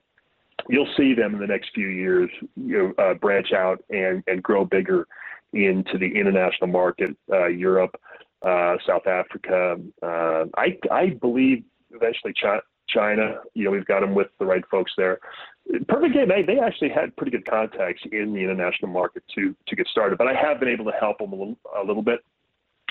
you'll 0.69 0.87
see 0.95 1.13
them 1.13 1.33
in 1.33 1.39
the 1.39 1.47
next 1.47 1.69
few 1.73 1.87
years 1.87 2.29
you 2.55 2.93
know, 2.97 3.03
uh, 3.03 3.13
branch 3.15 3.51
out 3.51 3.83
and, 3.89 4.23
and 4.27 4.43
grow 4.43 4.63
bigger 4.63 5.07
into 5.53 5.97
the 5.97 6.07
international 6.07 6.67
market, 6.67 7.15
uh, 7.31 7.47
Europe, 7.47 7.95
uh, 8.41 8.75
South 8.85 9.07
Africa. 9.07 9.77
Uh, 10.01 10.45
I, 10.57 10.77
I 10.91 11.09
believe 11.21 11.63
eventually 11.91 12.33
China, 12.33 12.61
China, 12.87 13.35
you 13.53 13.65
know, 13.65 13.71
we've 13.71 13.85
got 13.85 14.01
them 14.01 14.15
with 14.15 14.27
the 14.39 14.45
right 14.45 14.63
folks 14.69 14.91
there. 14.97 15.19
Perfect 15.87 16.13
Game, 16.13 16.27
they, 16.27 16.41
they 16.43 16.59
actually 16.59 16.89
had 16.89 17.15
pretty 17.15 17.31
good 17.31 17.45
contacts 17.45 18.01
in 18.11 18.33
the 18.33 18.39
international 18.39 18.91
market 18.91 19.23
to 19.35 19.55
to 19.67 19.75
get 19.75 19.87
started, 19.87 20.17
but 20.17 20.27
I 20.27 20.33
have 20.33 20.59
been 20.59 20.69
able 20.69 20.85
to 20.85 20.97
help 20.99 21.19
them 21.19 21.31
a 21.31 21.35
little, 21.35 21.57
a 21.81 21.85
little 21.85 22.01
bit 22.01 22.19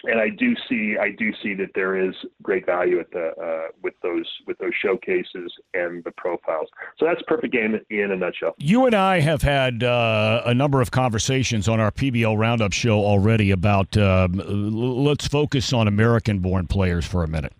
and 0.04 0.20
I 0.20 0.28
do 0.28 0.54
see 0.68 0.96
I 1.00 1.10
do 1.10 1.32
see 1.42 1.54
that 1.54 1.70
there 1.74 1.96
is 1.96 2.14
great 2.42 2.66
value 2.66 3.00
at 3.00 3.10
the 3.10 3.32
uh, 3.40 3.68
with 3.82 3.94
those 4.02 4.26
with 4.46 4.58
those 4.58 4.72
showcases 4.82 5.52
and 5.74 6.02
the 6.04 6.10
profiles. 6.12 6.68
So 6.98 7.06
that's 7.06 7.20
perfect 7.26 7.52
game 7.52 7.78
in 7.90 8.10
a 8.10 8.16
nutshell. 8.16 8.54
You 8.58 8.86
and 8.86 8.94
I 8.94 9.20
have 9.20 9.42
had 9.42 9.82
uh, 9.82 10.42
a 10.44 10.54
number 10.54 10.80
of 10.80 10.90
conversations 10.90 11.68
on 11.68 11.80
our 11.80 11.90
PBL 11.90 12.38
Roundup 12.38 12.72
show 12.72 13.00
already 13.00 13.50
about 13.50 13.96
uh, 13.96 14.28
let's 14.32 15.26
focus 15.26 15.72
on 15.72 15.88
American-born 15.88 16.66
players 16.66 17.06
for 17.06 17.22
a 17.24 17.28
minute, 17.28 17.52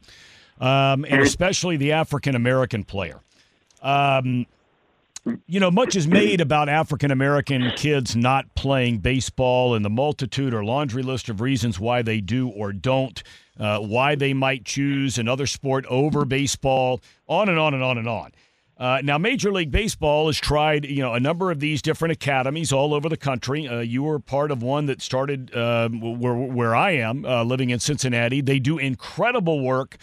um, 0.61 1.05
and 1.09 1.23
especially 1.23 1.77
the 1.77 1.93
African 1.93 2.35
American 2.35 2.85
player. 2.85 3.21
Um, 3.83 4.47
you 5.47 5.61
know, 5.61 5.71
much 5.71 5.97
is 5.97 6.07
made 6.07 6.41
about 6.41 6.69
African 6.69 7.11
American 7.11 7.71
kids 7.77 8.17
not 8.17 8.55
playing 8.55 8.99
baseball 8.99 9.75
and 9.75 9.85
the 9.85 9.91
multitude 9.91 10.55
or 10.55 10.65
laundry 10.65 11.03
list 11.03 11.29
of 11.29 11.41
reasons 11.41 11.79
why 11.79 12.03
they 12.03 12.21
do 12.21 12.49
or 12.49 12.73
don't, 12.73 13.23
uh, 13.59 13.79
why 13.81 14.15
they 14.15 14.33
might 14.33 14.65
choose 14.65 15.19
another 15.19 15.47
sport 15.47 15.85
over 15.87 16.25
baseball, 16.25 17.01
on 17.29 17.49
and 17.49 17.59
on 17.59 17.75
and 17.75 17.83
on 17.83 17.99
and 17.99 18.09
on. 18.09 18.33
Uh, 18.79 18.99
now, 19.05 19.19
Major 19.19 19.53
League 19.53 19.71
Baseball 19.71 20.29
has 20.29 20.39
tried, 20.39 20.87
you 20.87 21.03
know, 21.03 21.13
a 21.13 21.21
number 21.21 21.51
of 21.51 21.61
these 21.61 21.83
different 21.83 22.13
academies 22.13 22.73
all 22.73 22.95
over 22.95 23.11
the 23.11 23.17
country. 23.17 23.69
Uh, 23.69 23.81
you 23.81 24.03
were 24.03 24.19
part 24.19 24.51
of 24.51 24.63
one 24.63 24.87
that 24.87 25.03
started 25.03 25.55
uh, 25.55 25.91
where 25.91 26.35
where 26.35 26.75
I 26.75 26.93
am, 26.93 27.27
uh, 27.27 27.45
living 27.45 27.69
in 27.69 27.79
Cincinnati. 27.79 28.41
They 28.41 28.59
do 28.59 28.79
incredible 28.79 29.63
work 29.63 29.99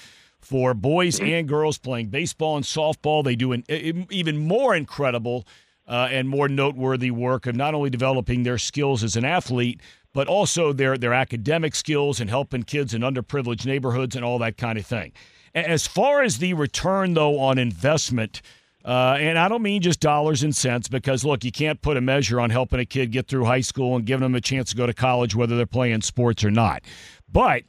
for 0.48 0.74
boys 0.74 1.20
and 1.20 1.46
girls 1.46 1.78
playing 1.78 2.08
baseball 2.08 2.56
and 2.56 2.64
softball. 2.64 3.22
They 3.22 3.36
do 3.36 3.52
an 3.52 3.66
even 3.70 4.38
more 4.38 4.76
incredible 4.76 5.46
uh, 5.88 6.08
and 6.10 6.30
more 6.30 6.48
noteworthy 6.48 7.12
work 7.12 7.48
of 7.48 7.56
not 7.56 7.74
only 7.74 7.90
developing 7.90 8.44
their 8.44 8.58
skills 8.58 9.04
as 9.04 9.18
an 9.18 9.26
athlete, 9.26 9.82
but 10.14 10.28
also 10.28 10.72
their 10.72 10.98
their 10.98 11.14
academic 11.14 11.76
skills 11.76 12.22
and 12.22 12.30
helping 12.30 12.64
kids 12.64 12.94
in 12.94 13.02
underprivileged 13.02 13.66
neighborhoods 13.66 14.16
and 14.16 14.24
all 14.24 14.40
that 14.40 14.58
kind 14.58 14.78
of 14.80 14.86
thing. 14.86 15.12
As 15.54 15.86
far 15.86 16.24
as 16.24 16.38
the 16.38 16.54
return, 16.54 17.14
though, 17.14 17.40
on 17.40 17.58
investment. 17.58 18.42
Uh, 18.86 19.18
and 19.20 19.38
I 19.38 19.50
don't 19.50 19.64
mean 19.64 19.82
just 19.82 20.00
dollars 20.00 20.44
and 20.44 20.56
cents 20.56 20.88
because, 20.88 21.26
look, 21.26 21.44
you 21.44 21.52
can't 21.52 21.82
put 21.82 21.98
a 21.98 22.02
measure 22.02 22.40
on 22.40 22.52
helping 22.52 22.80
a 22.80 22.86
kid 22.86 23.12
get 23.12 23.28
through 23.28 23.44
high 23.44 23.60
school 23.60 23.98
and 23.98 24.06
giving 24.06 24.22
them 24.22 24.34
a 24.34 24.40
chance 24.40 24.70
to 24.70 24.78
go 24.78 24.86
to 24.88 24.94
college, 24.94 25.36
whether 25.36 25.58
they're 25.58 25.66
playing 25.66 26.00
sports 26.04 26.42
or 26.46 26.52
not. 26.52 26.84
But 27.30 27.64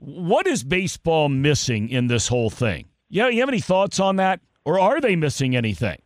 what 0.00 0.46
is 0.46 0.64
baseball 0.64 1.28
missing 1.28 1.88
in 1.88 2.06
this 2.06 2.28
whole 2.28 2.50
thing? 2.50 2.86
Yeah, 3.08 3.28
you 3.28 3.40
have 3.40 3.48
any 3.48 3.60
thoughts 3.60 4.00
on 4.00 4.16
that, 4.16 4.40
or 4.64 4.78
are 4.78 5.00
they 5.00 5.16
missing 5.16 5.54
anything? 5.54 6.00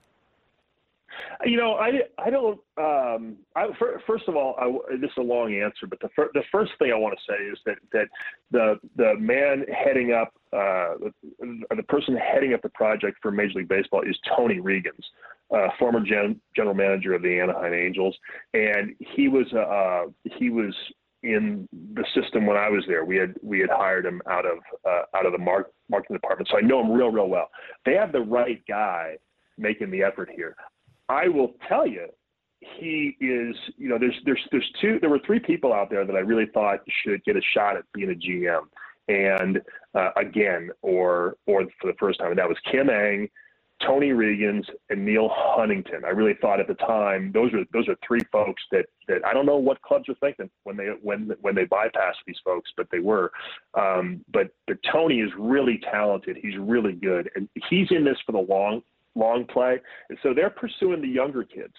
You 1.44 1.58
know, 1.58 1.74
I, 1.74 2.00
I 2.18 2.30
don't. 2.30 2.58
Um, 2.78 3.36
I, 3.54 3.68
first 4.06 4.24
of 4.28 4.36
all, 4.36 4.56
I, 4.58 4.96
this 4.96 5.10
is 5.10 5.16
a 5.18 5.22
long 5.22 5.54
answer, 5.54 5.86
but 5.86 6.00
the 6.00 6.08
fir- 6.16 6.30
the 6.32 6.42
first 6.50 6.72
thing 6.78 6.90
I 6.92 6.96
want 6.96 7.16
to 7.18 7.32
say 7.32 7.44
is 7.44 7.58
that 7.66 7.76
that 7.92 8.08
the 8.50 8.80
the 8.96 9.14
man 9.18 9.66
heading 9.68 10.12
up 10.12 10.32
uh, 10.52 10.94
the, 11.40 11.64
the 11.76 11.82
person 11.82 12.16
heading 12.16 12.54
up 12.54 12.62
the 12.62 12.70
project 12.70 13.18
for 13.20 13.30
Major 13.30 13.58
League 13.58 13.68
Baseball 13.68 14.02
is 14.02 14.18
Tony 14.36 14.58
Reagins, 14.58 15.04
uh, 15.54 15.68
former 15.78 16.00
gen- 16.00 16.40
general 16.56 16.74
manager 16.74 17.14
of 17.14 17.22
the 17.22 17.38
Anaheim 17.38 17.74
Angels, 17.74 18.16
and 18.54 18.94
he 18.98 19.28
was 19.28 19.52
uh, 19.52 20.10
he 20.38 20.50
was 20.50 20.74
in 21.25 21.66
the 21.73 22.04
system 22.14 22.47
when 22.47 22.57
I 22.57 22.69
was 22.69 22.85
there. 22.87 23.04
We 23.04 23.16
had 23.16 23.35
we 23.43 23.59
had 23.59 23.71
hired 23.71 24.04
him 24.04 24.21
out 24.31 24.45
of 24.45 24.59
uh, 24.87 25.02
out 25.16 25.26
of 25.26 25.33
the 25.33 25.38
mar- 25.38 25.71
marketing 25.90 26.16
department, 26.16 26.49
so 26.50 26.59
I 26.59 26.61
know 26.61 26.81
him 26.81 26.93
real 26.93 27.11
real 27.11 27.28
well. 27.28 27.49
They 27.85 27.95
have 27.95 28.12
the 28.12 28.21
right 28.21 28.62
guy 28.69 29.16
making 29.57 29.90
the 29.90 30.02
effort 30.02 30.31
here. 30.35 30.54
I 31.09 31.28
will 31.28 31.54
tell 31.69 31.87
you, 31.87 32.07
he 32.61 33.16
is. 33.21 33.57
You 33.78 33.88
know, 33.88 33.99
there's 33.99 34.16
there's 34.25 34.40
there's 34.52 34.71
two. 34.81 34.99
There 35.00 35.11
were 35.11 35.21
three 35.26 35.40
people 35.40 35.73
out 35.73 35.90
there 35.90 36.04
that 36.04 36.14
I 36.14 36.21
really 36.21 36.47
thought 36.52 36.81
should 37.02 37.25
get 37.25 37.37
a 37.37 37.43
shot 37.54 37.76
at 37.76 37.85
being 37.95 38.11
a 38.11 38.14
GM, 38.14 38.62
and 39.09 39.62
uh, 39.95 40.11
again, 40.19 40.71
or 40.83 41.37
or 41.47 41.64
for 41.81 41.90
the 41.90 41.97
first 41.99 42.21
time, 42.21 42.31
and 42.31 42.38
that 42.38 42.49
was 42.49 42.59
Kim 42.71 42.90
Ng 42.90 43.28
Tony 43.87 44.11
Reagins 44.11 44.64
and 44.91 45.05
Neal 45.05 45.31
Huntington. 45.33 46.05
I 46.05 46.11
really 46.11 46.35
thought 46.41 46.61
at 46.61 46.69
the 46.69 46.75
time 46.75 47.33
those 47.33 47.53
are 47.53 47.64
those 47.73 47.88
are 47.88 47.97
three 48.07 48.21
folks 48.31 48.62
that 48.71 48.87
that 49.09 49.25
I 49.26 49.33
don't 49.33 49.47
know 49.47 49.57
what 49.57 49.81
clubs 49.83 50.09
are 50.09 50.14
thinking 50.14 50.50
when 50.64 50.76
they 50.76 50.88
when 51.03 51.33
when 51.41 51.55
they 51.55 51.64
bypass 51.64 52.14
these 52.26 52.38
folks, 52.45 52.71
but 52.76 52.87
they 52.91 53.00
were. 53.00 53.33
Um, 53.75 54.25
but 54.33 54.50
but 54.67 54.79
Tony 54.91 55.21
is 55.21 55.31
really 55.38 55.81
talented. 55.91 56.37
He's 56.41 56.57
really 56.59 56.93
good, 56.93 57.31
and 57.35 57.49
he's 57.69 57.88
in 57.91 58.05
this 58.05 58.19
for 58.26 58.33
the 58.33 58.38
long 58.38 58.83
long 59.14 59.47
play. 59.47 59.81
And 60.09 60.19
so 60.23 60.35
they're 60.35 60.50
pursuing 60.50 61.00
the 61.00 61.09
younger 61.09 61.45
kids, 61.45 61.75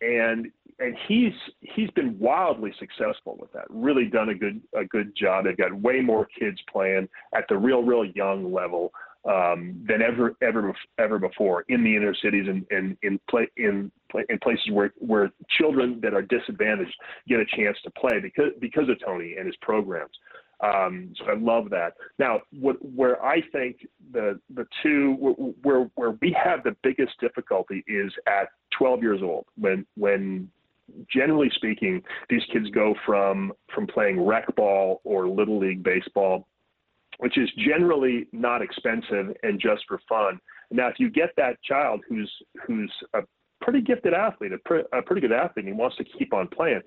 and 0.00 0.50
and 0.78 0.96
he's 1.06 1.32
he's 1.60 1.90
been 1.90 2.18
wildly 2.18 2.72
successful 2.78 3.36
with 3.38 3.52
that. 3.52 3.64
Really 3.68 4.06
done 4.06 4.30
a 4.30 4.34
good 4.34 4.60
a 4.74 4.84
good 4.84 5.14
job. 5.14 5.44
They've 5.44 5.56
got 5.56 5.74
way 5.74 6.00
more 6.00 6.26
kids 6.38 6.58
playing 6.72 7.08
at 7.34 7.44
the 7.48 7.56
real 7.56 7.82
real 7.82 8.04
young 8.04 8.52
level 8.52 8.92
um, 9.28 9.84
than 9.86 10.00
ever 10.02 10.34
ever 10.42 10.72
ever 10.98 11.18
before 11.18 11.64
in 11.68 11.84
the 11.84 11.94
inner 11.94 12.14
cities 12.14 12.46
and, 12.48 12.64
and 12.70 12.96
in 13.02 13.20
play 13.28 13.46
in 13.56 13.90
in 14.28 14.38
places 14.42 14.70
where 14.72 14.92
where 14.98 15.30
children 15.58 16.00
that 16.02 16.14
are 16.14 16.22
disadvantaged 16.22 16.94
get 17.28 17.40
a 17.40 17.44
chance 17.56 17.76
to 17.84 17.90
play 17.90 18.18
because 18.20 18.52
because 18.60 18.88
of 18.88 18.96
Tony 19.04 19.34
and 19.36 19.46
his 19.46 19.56
programs. 19.60 20.12
Um, 20.62 21.14
so 21.16 21.24
I 21.30 21.38
love 21.38 21.70
that. 21.70 21.94
Now, 22.18 22.40
what, 22.52 22.76
where 22.84 23.22
I 23.24 23.40
think 23.52 23.76
the 24.12 24.38
the 24.54 24.66
two 24.82 25.14
where 25.62 25.90
where 25.94 26.16
we 26.20 26.36
have 26.42 26.62
the 26.64 26.76
biggest 26.82 27.12
difficulty 27.20 27.84
is 27.86 28.12
at 28.26 28.48
12 28.78 29.02
years 29.02 29.20
old 29.22 29.46
when 29.56 29.86
when 29.96 30.50
generally 31.12 31.50
speaking 31.54 32.02
these 32.28 32.42
kids 32.52 32.68
go 32.70 32.94
from 33.06 33.52
from 33.74 33.86
playing 33.86 34.20
rec 34.24 34.54
ball 34.56 35.00
or 35.04 35.28
little 35.28 35.58
league 35.58 35.82
baseball 35.82 36.46
which 37.20 37.36
is 37.36 37.50
generally 37.58 38.26
not 38.32 38.62
expensive 38.62 39.34
and 39.42 39.60
just 39.60 39.82
for 39.86 40.00
fun. 40.08 40.40
Now, 40.70 40.88
if 40.88 40.94
you 40.98 41.10
get 41.10 41.30
that 41.36 41.62
child 41.62 42.00
who's 42.08 42.32
who's 42.66 42.92
a 43.14 43.20
pretty 43.60 43.82
gifted 43.82 44.14
athlete, 44.14 44.52
a, 44.52 44.58
pre- 44.58 44.84
a 44.92 45.02
pretty 45.02 45.20
good 45.20 45.32
athlete, 45.32 45.66
and 45.66 45.74
he 45.74 45.78
wants 45.78 45.96
to 45.98 46.04
keep 46.04 46.32
on 46.32 46.48
playing, 46.48 46.80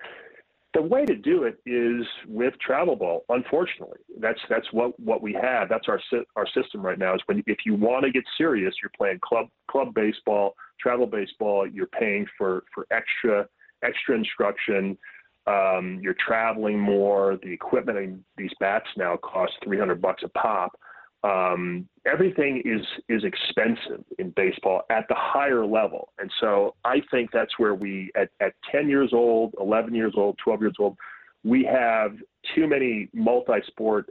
the 0.74 0.82
way 0.82 1.06
to 1.06 1.16
do 1.16 1.44
it 1.44 1.60
is 1.68 2.04
with 2.28 2.56
travel 2.60 2.96
ball. 2.96 3.26
Unfortunately, 3.30 4.00
that's 4.20 4.40
that's 4.50 4.66
what 4.72 5.00
what 5.00 5.22
we 5.22 5.34
have. 5.34 5.70
That's 5.70 5.88
our 5.88 6.00
our 6.36 6.48
system 6.48 6.82
right 6.82 6.98
now. 6.98 7.14
Is 7.14 7.22
when 7.28 7.44
if 7.46 7.60
you 7.66 7.76
want 7.76 8.04
to 8.06 8.12
get 8.12 8.24
serious, 8.36 8.74
you're 8.82 8.92
playing 8.98 9.20
club 9.24 9.48
club 9.70 9.94
baseball, 9.94 10.56
travel 10.82 11.06
baseball. 11.06 11.68
You're 11.68 11.86
paying 11.88 12.26
for 12.38 12.64
for 12.74 12.88
extra 12.90 13.48
extra 13.84 14.18
instruction 14.18 14.98
Um, 15.46 16.00
you're 16.02 16.16
traveling 16.26 16.80
more. 16.80 17.38
The 17.44 17.52
equipment 17.52 17.98
and 17.98 18.24
these 18.38 18.52
bats 18.60 18.88
now 18.96 19.18
cost 19.18 19.54
300 19.64 20.02
bucks 20.02 20.24
a 20.24 20.30
pop. 20.30 20.80
Um, 21.24 21.88
everything 22.06 22.62
is 22.66 22.86
is 23.08 23.24
expensive 23.24 24.04
in 24.20 24.32
baseball 24.32 24.82
at 24.90 25.06
the 25.08 25.16
higher 25.18 25.66
level, 25.66 26.10
and 26.20 26.30
so 26.42 26.76
I 26.84 27.02
think 27.12 27.32
that's 27.32 27.58
where 27.58 27.76
we 27.76 28.12
at, 28.16 28.30
at 28.42 28.54
10 28.70 28.90
years 28.90 29.12
old, 29.14 29.54
11 29.60 29.96
years 29.96 30.14
old, 30.18 30.38
12 30.44 30.62
years 30.62 30.76
old, 30.80 30.98
we 31.46 31.64
have 31.64 32.12
too 32.54 32.68
many 32.68 33.10
multi-sport 33.14 34.08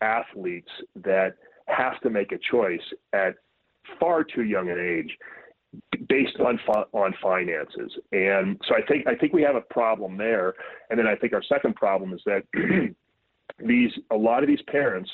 athletes 0.00 0.70
that 0.96 1.34
have 1.66 2.00
to 2.00 2.10
make 2.10 2.32
a 2.32 2.38
choice 2.50 2.80
at 3.12 3.34
far 4.00 4.24
too 4.24 4.42
young 4.42 4.70
an 4.70 4.78
age 4.78 5.16
based 6.08 6.38
on 6.40 6.58
on 6.92 7.14
finances. 7.22 7.92
And 8.12 8.60
so 8.68 8.74
I 8.74 8.86
think 8.86 9.06
I 9.06 9.14
think 9.14 9.32
we 9.32 9.42
have 9.42 9.56
a 9.56 9.60
problem 9.60 10.16
there. 10.16 10.54
And 10.90 10.98
then 10.98 11.06
I 11.06 11.16
think 11.16 11.32
our 11.32 11.42
second 11.42 11.74
problem 11.74 12.12
is 12.12 12.20
that 12.26 12.42
these 13.58 13.90
a 14.10 14.16
lot 14.16 14.42
of 14.42 14.48
these 14.48 14.62
parents 14.68 15.10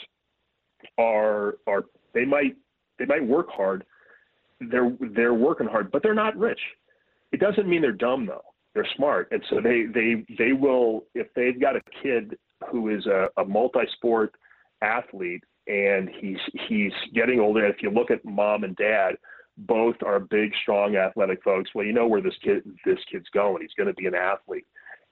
are 0.99 1.57
are 1.67 1.85
they 2.15 2.25
might 2.25 2.57
they 2.99 3.07
might 3.07 3.25
work 3.25 3.49
hard. 3.51 3.85
They're 4.61 4.93
they're 5.15 5.35
working 5.35 5.67
hard, 5.67 5.91
but 5.91 6.03
they're 6.03 6.15
not 6.15 6.37
rich. 6.37 6.61
It 7.33 7.41
doesn't 7.41 7.69
mean 7.69 7.83
they're 7.83 7.93
dumb 7.93 8.27
though. 8.27 8.45
They're 8.75 8.87
smart, 8.97 9.29
and 9.33 9.43
so 9.51 9.61
they 9.61 9.87
they 9.93 10.25
they 10.39 10.53
will 10.53 11.05
if 11.15 11.29
they've 11.35 11.61
got 11.61 11.77
a 11.77 11.83
kid 12.03 12.37
who 12.71 12.95
is 12.95 13.07
a, 13.07 13.29
a 13.37 13.45
multi-sport 13.45 14.35
athlete 14.83 15.43
and 15.67 16.11
he's 16.21 16.39
he's 16.69 16.93
getting 17.15 17.41
older. 17.41 17.67
If 17.67 17.83
you 17.83 17.91
look 17.91 18.11
at 18.11 18.25
mom 18.25 18.65
and 18.65 18.77
dad, 18.77 19.17
both 19.67 19.97
are 20.05 20.19
big, 20.21 20.53
strong, 20.63 20.97
athletic 20.97 21.43
folks. 21.43 21.71
Well, 21.75 21.85
you 21.85 21.93
know 21.93 22.07
where 22.07 22.23
this 22.23 22.35
kid 22.43 22.63
this 22.85 22.99
kid's 23.11 23.29
going. 23.33 23.63
He's 23.63 23.75
going 23.77 23.89
to 23.89 23.95
be 23.95 24.07
an 24.07 24.15
athlete. 24.15 24.67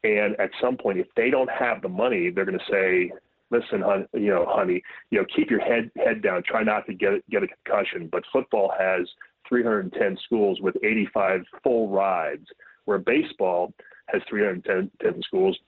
And 0.05 0.39
at 0.39 0.51
some 0.61 0.77
point, 0.77 0.99
if 0.99 1.09
they 1.17 1.31
don't 1.31 1.51
have 1.51 1.83
the 1.83 1.89
money, 1.89 2.31
they're 2.31 2.45
going 2.45 2.59
to 2.59 2.65
say, 2.71 3.11
"Listen, 3.51 3.81
hon, 3.83 4.09
you 4.15 4.31
know, 4.31 4.47
honey, 4.49 4.83
you 5.11 5.19
know, 5.19 5.27
keep 5.35 5.51
your 5.51 5.61
head 5.61 5.91
head 5.97 6.23
down. 6.23 6.43
Try 6.45 6.63
not 6.63 6.87
to 6.87 6.95
get 6.95 7.29
get 7.31 7.43
a 7.43 7.49
concussion." 7.49 8.09
But 8.11 8.25
football 8.33 8.73
has 8.79 9.09
310 9.49 10.19
schools 10.25 10.61
with 10.61 10.77
85 10.83 11.43
full 11.63 11.89
rides, 11.89 12.47
where 12.85 12.99
baseball 12.99 13.73
has 14.07 14.23
310 14.29 15.23
schools 15.23 15.59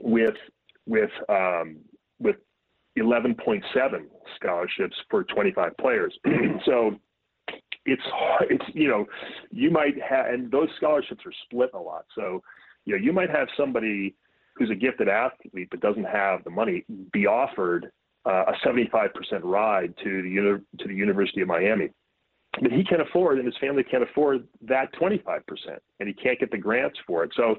with 0.00 0.36
with 0.86 1.10
um, 1.28 1.76
with 2.20 2.36
11.7 2.98 3.62
scholarships 4.36 4.96
for 5.10 5.24
25 5.24 5.76
players. 5.78 6.16
so 6.64 6.98
it's 7.86 8.02
it's 8.50 8.64
you 8.74 8.88
know 8.88 9.06
you 9.50 9.70
might 9.70 10.00
have 10.02 10.26
and 10.26 10.50
those 10.50 10.68
scholarships 10.76 11.22
are 11.26 11.32
split 11.44 11.70
a 11.74 11.78
lot. 11.78 12.04
So 12.14 12.42
you 12.84 12.96
know 12.96 13.02
you 13.02 13.12
might 13.12 13.30
have 13.30 13.48
somebody 13.56 14.14
who's 14.54 14.70
a 14.70 14.74
gifted 14.74 15.08
athlete 15.08 15.68
but 15.70 15.80
doesn't 15.80 16.04
have 16.04 16.44
the 16.44 16.50
money 16.50 16.84
be 17.12 17.26
offered 17.26 17.90
uh, 18.26 18.44
a 18.48 18.66
75% 18.66 19.10
ride 19.42 19.94
to 20.02 20.22
the 20.22 20.28
uni- 20.28 20.62
to 20.78 20.88
the 20.88 20.94
University 20.94 21.40
of 21.42 21.48
Miami. 21.48 21.90
But 22.62 22.70
he 22.70 22.84
can't 22.84 23.02
afford, 23.02 23.38
and 23.38 23.46
his 23.46 23.56
family 23.60 23.82
can't 23.82 24.04
afford 24.04 24.46
that 24.62 24.94
25%, 24.94 25.40
and 25.98 26.08
he 26.08 26.14
can't 26.14 26.38
get 26.38 26.52
the 26.52 26.58
grants 26.58 26.98
for 27.04 27.24
it. 27.24 27.32
So, 27.36 27.56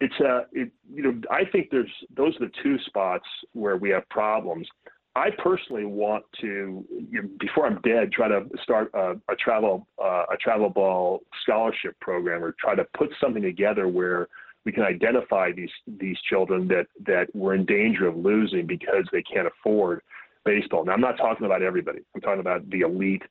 it's 0.00 0.14
a, 0.20 0.28
uh, 0.28 0.40
it, 0.52 0.70
you 0.92 1.02
know, 1.02 1.20
I 1.30 1.44
think 1.50 1.68
there's 1.70 1.90
those 2.14 2.36
are 2.36 2.46
the 2.46 2.52
two 2.62 2.76
spots 2.86 3.24
where 3.52 3.76
we 3.76 3.88
have 3.90 4.06
problems. 4.10 4.68
I 5.16 5.30
personally 5.38 5.84
want 5.84 6.24
to, 6.40 6.84
you 6.90 7.22
know, 7.22 7.28
before 7.38 7.66
I'm 7.66 7.80
dead, 7.82 8.10
try 8.10 8.28
to 8.28 8.46
start 8.62 8.90
a, 8.94 9.12
a 9.30 9.36
travel 9.38 9.86
uh, 10.02 10.24
a 10.32 10.36
travel 10.40 10.70
ball 10.70 11.20
scholarship 11.42 11.98
program, 12.00 12.42
or 12.42 12.54
try 12.58 12.74
to 12.74 12.84
put 12.96 13.10
something 13.20 13.42
together 13.42 13.86
where 13.86 14.28
we 14.64 14.72
can 14.72 14.82
identify 14.82 15.52
these 15.52 15.70
these 15.86 16.16
children 16.28 16.66
that 16.68 16.86
that 17.06 17.28
we're 17.34 17.54
in 17.54 17.64
danger 17.64 18.08
of 18.08 18.16
losing 18.16 18.66
because 18.66 19.04
they 19.12 19.22
can't 19.22 19.46
afford 19.46 20.00
baseball. 20.44 20.84
Now, 20.84 20.92
I'm 20.92 21.00
not 21.00 21.16
talking 21.16 21.46
about 21.46 21.62
everybody. 21.62 22.00
I'm 22.14 22.20
talking 22.20 22.40
about 22.40 22.68
the 22.70 22.80
elite 22.80 23.22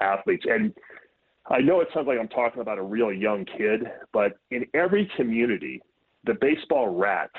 athletes. 0.00 0.44
And 0.48 0.74
I 1.48 1.60
know 1.60 1.80
it 1.80 1.88
sounds 1.92 2.06
like 2.06 2.18
I'm 2.18 2.28
talking 2.28 2.60
about 2.60 2.78
a 2.78 2.82
real 2.82 3.12
young 3.12 3.44
kid, 3.44 3.82
but 4.12 4.38
in 4.50 4.66
every 4.74 5.10
community, 5.16 5.82
the 6.24 6.34
baseball 6.40 6.94
rats 6.94 7.34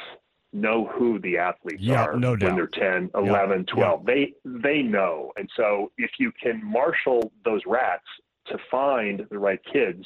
know 0.54 0.90
who 0.94 1.20
the 1.20 1.38
athletes 1.38 1.82
yeah, 1.82 2.06
are 2.06 2.18
no 2.18 2.32
when 2.32 2.56
they're 2.56 2.68
10, 2.68 3.12
11, 3.16 3.66
yeah, 3.68 3.74
12. 3.74 4.04
Yeah. 4.08 4.14
They 4.14 4.34
they 4.46 4.82
know. 4.82 5.32
And 5.38 5.50
so 5.56 5.92
if 5.98 6.12
you 6.20 6.32
can 6.42 6.62
marshal 6.64 7.32
those 7.46 7.62
rats 7.66 8.06
to 8.48 8.58
find 8.70 9.26
the 9.30 9.40
right 9.40 9.62
kids 9.72 10.04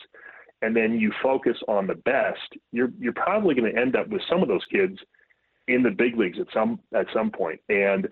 and 0.62 0.76
then 0.76 1.00
you 1.00 1.12
focus 1.22 1.58
on 1.67 1.88
the 1.88 1.96
best, 1.96 2.54
you're 2.72 2.91
you're 3.00 3.13
probably 3.13 3.56
going 3.56 3.72
to 3.74 3.80
end 3.80 3.96
up 3.96 4.08
with 4.10 4.22
some 4.30 4.41
of 4.41 4.48
those 4.48 4.65
kids 4.72 4.98
in 5.67 5.82
the 5.82 5.89
big 5.89 6.15
leagues 6.17 6.38
at 6.39 6.48
some 6.54 6.80
at 6.93 7.08
some 7.13 7.32
point. 7.32 7.60
And 7.70 8.08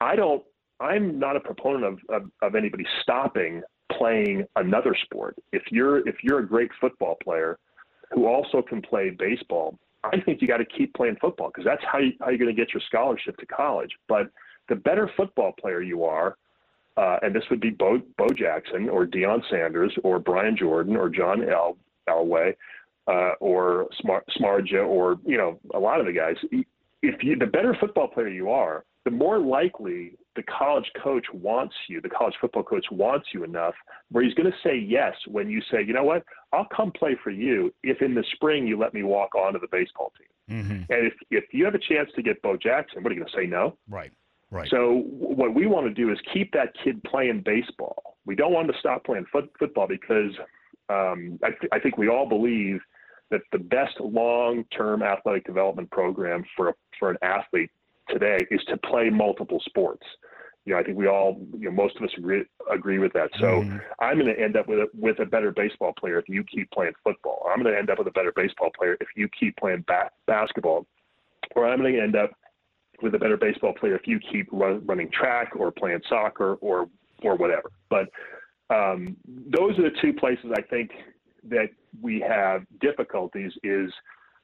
I 0.00 0.16
don't 0.16 0.42
I'm 0.80 1.18
not 1.18 1.36
a 1.36 1.40
proponent 1.40 1.84
of, 1.84 1.98
of, 2.08 2.30
of 2.42 2.54
anybody 2.54 2.86
stopping 3.02 3.62
playing 3.92 4.46
another 4.56 4.96
sport. 5.04 5.36
If 5.52 5.62
you're 5.70 6.06
if 6.08 6.16
you're 6.22 6.40
a 6.40 6.46
great 6.46 6.70
football 6.80 7.16
player 7.22 7.58
who 8.12 8.26
also 8.26 8.62
can 8.62 8.82
play 8.82 9.10
baseball, 9.10 9.78
I 10.02 10.20
think 10.20 10.40
you 10.40 10.48
got 10.48 10.58
to 10.58 10.64
keep 10.64 10.94
playing 10.94 11.16
football 11.20 11.48
because 11.48 11.64
that's 11.64 11.82
how 11.90 11.98
you, 11.98 12.12
how 12.20 12.28
you're 12.28 12.38
going 12.38 12.54
to 12.54 12.60
get 12.60 12.72
your 12.72 12.82
scholarship 12.86 13.36
to 13.38 13.46
college. 13.46 13.90
But 14.08 14.30
the 14.68 14.76
better 14.76 15.10
football 15.16 15.52
player 15.60 15.82
you 15.82 16.04
are, 16.04 16.36
uh, 16.96 17.18
and 17.22 17.34
this 17.34 17.44
would 17.50 17.60
be 17.60 17.70
Bo, 17.70 18.00
Bo 18.16 18.28
Jackson 18.28 18.88
or 18.88 19.06
Deion 19.06 19.42
Sanders 19.50 19.92
or 20.02 20.18
Brian 20.18 20.56
Jordan 20.56 20.96
or 20.96 21.08
John 21.08 21.48
El, 21.48 21.76
Elway 22.08 22.54
uh, 23.06 23.32
or 23.40 23.88
Smart, 24.00 24.24
Smarja 24.38 24.86
or 24.86 25.18
you 25.24 25.36
know 25.36 25.58
a 25.74 25.78
lot 25.78 26.00
of 26.00 26.06
the 26.06 26.12
guys. 26.12 26.36
If 27.02 27.22
you 27.22 27.36
the 27.36 27.46
better 27.46 27.76
football 27.78 28.08
player 28.08 28.28
you 28.28 28.50
are, 28.50 28.84
the 29.10 29.16
more 29.16 29.38
likely 29.38 30.12
the 30.36 30.42
college 30.42 30.90
coach 31.02 31.26
wants 31.32 31.74
you, 31.88 32.00
the 32.00 32.08
college 32.08 32.34
football 32.40 32.62
coach 32.62 32.86
wants 32.90 33.28
you 33.34 33.44
enough 33.44 33.74
where 34.10 34.22
he's 34.22 34.34
going 34.34 34.50
to 34.50 34.56
say 34.62 34.76
yes 34.76 35.14
when 35.26 35.50
you 35.50 35.60
say, 35.70 35.82
you 35.82 35.92
know 35.92 36.04
what, 36.04 36.24
I'll 36.52 36.68
come 36.74 36.92
play 36.92 37.16
for 37.22 37.30
you 37.30 37.74
if 37.82 38.00
in 38.00 38.14
the 38.14 38.24
spring 38.34 38.66
you 38.66 38.78
let 38.78 38.94
me 38.94 39.02
walk 39.02 39.34
onto 39.34 39.58
the 39.58 39.66
baseball 39.70 40.12
team. 40.16 40.62
Mm-hmm. 40.62 40.92
And 40.92 41.06
if, 41.06 41.14
if 41.30 41.44
you 41.52 41.64
have 41.64 41.74
a 41.74 41.78
chance 41.78 42.10
to 42.14 42.22
get 42.22 42.40
Bo 42.42 42.56
Jackson, 42.56 43.02
what 43.02 43.10
are 43.10 43.14
you 43.14 43.20
going 43.20 43.32
to 43.32 43.38
say 43.38 43.46
no? 43.46 43.76
Right, 43.88 44.12
right. 44.50 44.68
So 44.70 45.04
what 45.08 45.54
we 45.54 45.66
want 45.66 45.86
to 45.86 45.94
do 45.94 46.12
is 46.12 46.18
keep 46.32 46.52
that 46.52 46.72
kid 46.82 47.02
playing 47.04 47.42
baseball. 47.44 48.16
We 48.24 48.36
don't 48.36 48.52
want 48.52 48.68
him 48.68 48.74
to 48.74 48.78
stop 48.78 49.04
playing 49.04 49.26
foot, 49.32 49.50
football 49.58 49.88
because 49.88 50.32
um, 50.88 51.38
I, 51.42 51.48
th- 51.48 51.70
I 51.72 51.78
think 51.80 51.98
we 51.98 52.08
all 52.08 52.28
believe 52.28 52.80
that 53.30 53.40
the 53.52 53.58
best 53.58 54.00
long-term 54.00 55.02
athletic 55.02 55.46
development 55.46 55.90
program 55.90 56.44
for, 56.56 56.74
for 56.98 57.10
an 57.10 57.16
athlete 57.22 57.70
today 58.12 58.38
is 58.50 58.60
to 58.68 58.76
play 58.76 59.10
multiple 59.10 59.60
sports. 59.66 60.06
You 60.66 60.74
know, 60.74 60.80
I 60.80 60.82
think 60.84 60.98
we 60.98 61.08
all, 61.08 61.40
you 61.58 61.66
know, 61.66 61.70
most 61.70 61.96
of 61.96 62.02
us 62.02 62.10
agree, 62.18 62.44
agree 62.70 62.98
with 62.98 63.12
that. 63.14 63.30
So 63.40 63.46
mm-hmm. 63.46 63.78
I'm 63.98 64.18
going 64.18 64.32
to 64.34 64.40
end 64.40 64.56
up 64.56 64.68
with 64.68 64.78
a, 64.78 64.86
with 64.94 65.18
a 65.20 65.24
better 65.24 65.52
baseball 65.52 65.92
player 65.98 66.18
if 66.18 66.28
you 66.28 66.44
keep 66.44 66.70
playing 66.70 66.92
football. 67.02 67.46
I'm 67.50 67.62
going 67.62 67.72
to 67.74 67.78
end 67.78 67.90
up 67.90 67.98
with 67.98 68.08
a 68.08 68.12
better 68.12 68.32
baseball 68.36 68.70
player 68.78 68.96
if 69.00 69.08
you 69.16 69.28
keep 69.38 69.56
playing 69.56 69.84
ba- 69.86 70.10
basketball, 70.26 70.86
or 71.56 71.66
I'm 71.66 71.80
going 71.80 71.94
to 71.94 72.02
end 72.02 72.16
up 72.16 72.30
with 73.02 73.14
a 73.14 73.18
better 73.18 73.38
baseball 73.38 73.72
player 73.72 73.94
if 73.94 74.06
you 74.06 74.20
keep 74.30 74.48
run, 74.52 74.84
running 74.84 75.10
track 75.10 75.52
or 75.56 75.70
playing 75.70 76.00
soccer 76.08 76.54
or 76.56 76.88
or 77.22 77.36
whatever. 77.36 77.70
But 77.88 78.08
um, 78.70 79.16
those 79.26 79.78
are 79.78 79.82
the 79.82 79.96
two 80.00 80.12
places 80.12 80.50
I 80.56 80.62
think 80.62 80.90
that 81.48 81.70
we 82.00 82.20
have 82.20 82.64
difficulties 82.80 83.52
is 83.62 83.90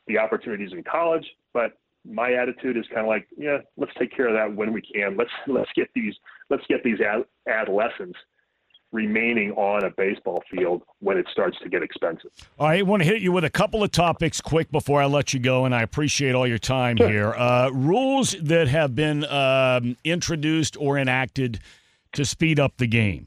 the 0.06 0.18
opportunities 0.18 0.72
in 0.72 0.82
college, 0.84 1.26
but 1.52 1.72
my 2.08 2.32
attitude 2.32 2.76
is 2.76 2.84
kind 2.88 3.00
of 3.00 3.06
like, 3.06 3.28
yeah, 3.36 3.58
let's 3.76 3.92
take 3.98 4.14
care 4.14 4.28
of 4.28 4.34
that 4.34 4.56
when 4.56 4.72
we 4.72 4.82
can. 4.82 5.16
Let's 5.16 5.30
let's 5.46 5.70
get 5.74 5.88
these 5.94 6.14
let's 6.50 6.64
get 6.68 6.82
these 6.84 7.00
ad- 7.00 7.24
adolescents 7.48 8.18
remaining 8.92 9.50
on 9.52 9.84
a 9.84 9.90
baseball 9.90 10.42
field 10.50 10.82
when 11.00 11.18
it 11.18 11.26
starts 11.30 11.58
to 11.62 11.68
get 11.68 11.82
expensive. 11.82 12.30
All 12.58 12.68
right, 12.68 12.78
I 12.78 12.82
want 12.82 13.02
to 13.02 13.08
hit 13.08 13.20
you 13.20 13.32
with 13.32 13.44
a 13.44 13.50
couple 13.50 13.82
of 13.82 13.90
topics 13.90 14.40
quick 14.40 14.70
before 14.70 15.02
I 15.02 15.06
let 15.06 15.34
you 15.34 15.40
go, 15.40 15.64
and 15.64 15.74
I 15.74 15.82
appreciate 15.82 16.34
all 16.34 16.46
your 16.46 16.58
time 16.58 16.96
sure. 16.96 17.08
here. 17.08 17.34
Uh, 17.34 17.70
rules 17.70 18.36
that 18.40 18.68
have 18.68 18.94
been 18.94 19.24
um, 19.24 19.96
introduced 20.04 20.76
or 20.78 20.98
enacted 20.98 21.60
to 22.12 22.24
speed 22.24 22.60
up 22.60 22.76
the 22.78 22.86
game. 22.86 23.26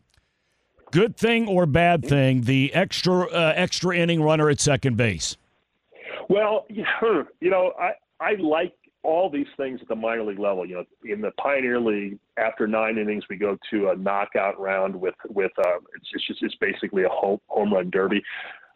Good 0.92 1.16
thing 1.16 1.48
or 1.48 1.66
bad 1.66 2.04
thing? 2.04 2.42
The 2.42 2.74
extra 2.74 3.26
uh, 3.26 3.54
extra 3.56 3.96
inning 3.96 4.24
runner 4.24 4.50
at 4.50 4.60
second 4.60 4.98
base. 4.98 5.38
Well, 6.30 6.66
you 6.70 7.50
know, 7.50 7.74
I 7.80 7.92
I 8.20 8.36
like 8.40 8.74
all 9.04 9.30
these 9.30 9.48
things 9.58 9.80
at 9.82 9.88
the 9.88 9.96
minor 9.96 10.24
league 10.24 10.40
level. 10.40 10.66
You 10.66 10.76
know, 10.76 10.84
in 11.04 11.22
the 11.22 11.32
Pioneer 11.42 11.80
League, 11.80 12.20
after 12.38 12.68
nine 12.68 12.98
innings, 12.98 13.24
we 13.30 13.38
go 13.38 13.58
to 13.72 13.90
a 13.90 13.96
knockout 13.96 14.60
round 14.60 14.96
with 14.96 15.16
with 15.28 15.52
uh, 15.58 15.80
it's 15.96 16.26
just 16.28 16.42
it's 16.42 16.56
basically 16.56 17.04
a 17.04 17.10
home 17.10 17.40
home 17.48 17.74
run 17.74 17.90
derby. 17.90 18.22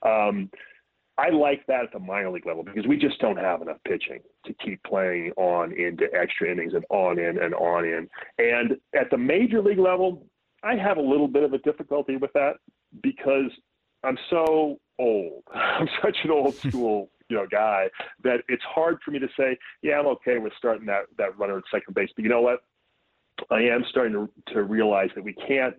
Um, 0.04 0.50
I 1.18 1.30
like 1.30 1.66
that 1.68 1.84
at 1.84 1.92
the 1.94 2.00
minor 2.00 2.32
league 2.32 2.46
level 2.46 2.64
because 2.64 2.88
we 2.88 2.98
just 2.98 3.20
don't 3.20 3.38
have 3.38 3.62
enough 3.62 3.78
pitching 3.88 4.20
to 4.46 4.54
keep 4.54 4.82
playing 4.84 5.32
on 5.38 5.72
into 5.72 6.06
extra 6.14 6.52
innings 6.52 6.74
and 6.74 6.86
on 6.90 7.20
in 7.20 7.38
and 7.38 7.54
on 7.54 7.86
in. 7.86 8.10
And 8.40 8.78
at 9.00 9.12
the 9.12 9.18
major 9.18 9.62
league 9.62 9.78
level, 9.78 10.26
I 10.64 10.76
have 10.76 10.98
a 10.98 11.02
little 11.02 11.28
bit 11.28 11.44
of 11.44 11.54
a 11.54 11.60
difficulty 11.60 12.18
with 12.18 12.34
that 12.34 12.54
because 13.02 13.52
I'm 14.04 14.18
so 14.30 14.80
old. 14.98 15.44
I'm 15.54 15.88
such 16.02 16.18
an 16.24 16.32
old 16.32 16.56
school 16.68 17.10
you 17.30 17.38
know 17.38 17.48
guy 17.50 17.90
that 18.24 18.42
it's 18.48 18.64
hard 18.64 18.98
for 19.04 19.12
me 19.12 19.20
to 19.20 19.28
say, 19.38 19.58
yeah, 19.82 20.00
I'm 20.00 20.08
okay 20.08 20.38
with 20.38 20.54
starting 20.58 20.86
that 20.88 21.04
that 21.18 21.38
runner 21.38 21.58
at 21.58 21.64
second 21.72 21.96
base. 21.96 22.10
But 22.16 22.24
you 22.24 22.30
know 22.30 22.42
what? 22.42 22.64
I 23.50 23.62
am 23.62 23.84
starting 23.90 24.14
to 24.14 24.54
to 24.54 24.64
realize 24.64 25.10
that 25.16 25.24
we 25.24 25.34
can't. 25.34 25.76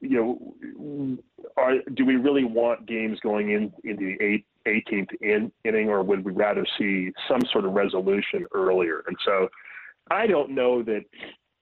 You 0.00 0.38
know, 0.78 1.18
are, 1.56 1.74
do 1.94 2.04
we 2.04 2.14
really 2.14 2.44
want 2.44 2.86
games 2.86 3.18
going 3.20 3.50
in 3.50 3.72
into 3.82 4.16
the 4.16 4.24
eighth, 4.24 4.44
18th 4.64 5.08
in, 5.20 5.50
inning, 5.64 5.88
or 5.88 6.04
would 6.04 6.24
we 6.24 6.30
rather 6.30 6.64
see 6.78 7.10
some 7.28 7.40
sort 7.52 7.64
of 7.64 7.72
resolution 7.72 8.46
earlier? 8.54 9.02
And 9.08 9.16
so, 9.24 9.48
I 10.08 10.28
don't 10.28 10.50
know 10.50 10.84
that 10.84 11.04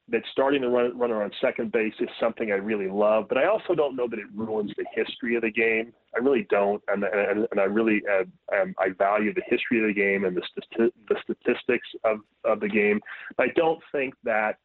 that 0.08 0.22
starting 0.30 0.62
the 0.62 0.68
run, 0.68 0.96
runner 0.96 1.22
on 1.22 1.30
second 1.40 1.72
base 1.72 1.94
is 1.98 2.08
something 2.20 2.52
I 2.52 2.56
really 2.56 2.88
love, 2.88 3.26
but 3.28 3.38
I 3.38 3.46
also 3.46 3.74
don't 3.74 3.96
know 3.96 4.06
that 4.08 4.18
it 4.18 4.26
ruins 4.34 4.72
the 4.76 4.84
history 4.94 5.34
of 5.34 5.42
the 5.42 5.50
game. 5.50 5.92
I 6.14 6.20
really 6.20 6.46
don't, 6.48 6.82
and 6.88 7.02
and, 7.02 7.48
and 7.50 7.60
I 7.60 7.64
really 7.64 8.02
uh, 8.10 8.24
um, 8.56 8.74
I 8.78 8.90
value 8.96 9.34
the 9.34 9.42
history 9.48 9.80
of 9.80 9.88
the 9.88 9.94
game 9.94 10.24
and 10.24 10.36
the 10.36 10.90
the 11.08 11.16
statistics 11.24 11.88
of 12.04 12.20
of 12.44 12.60
the 12.60 12.68
game. 12.68 13.00
I 13.38 13.48
don't 13.56 13.80
think 13.90 14.14
that 14.24 14.58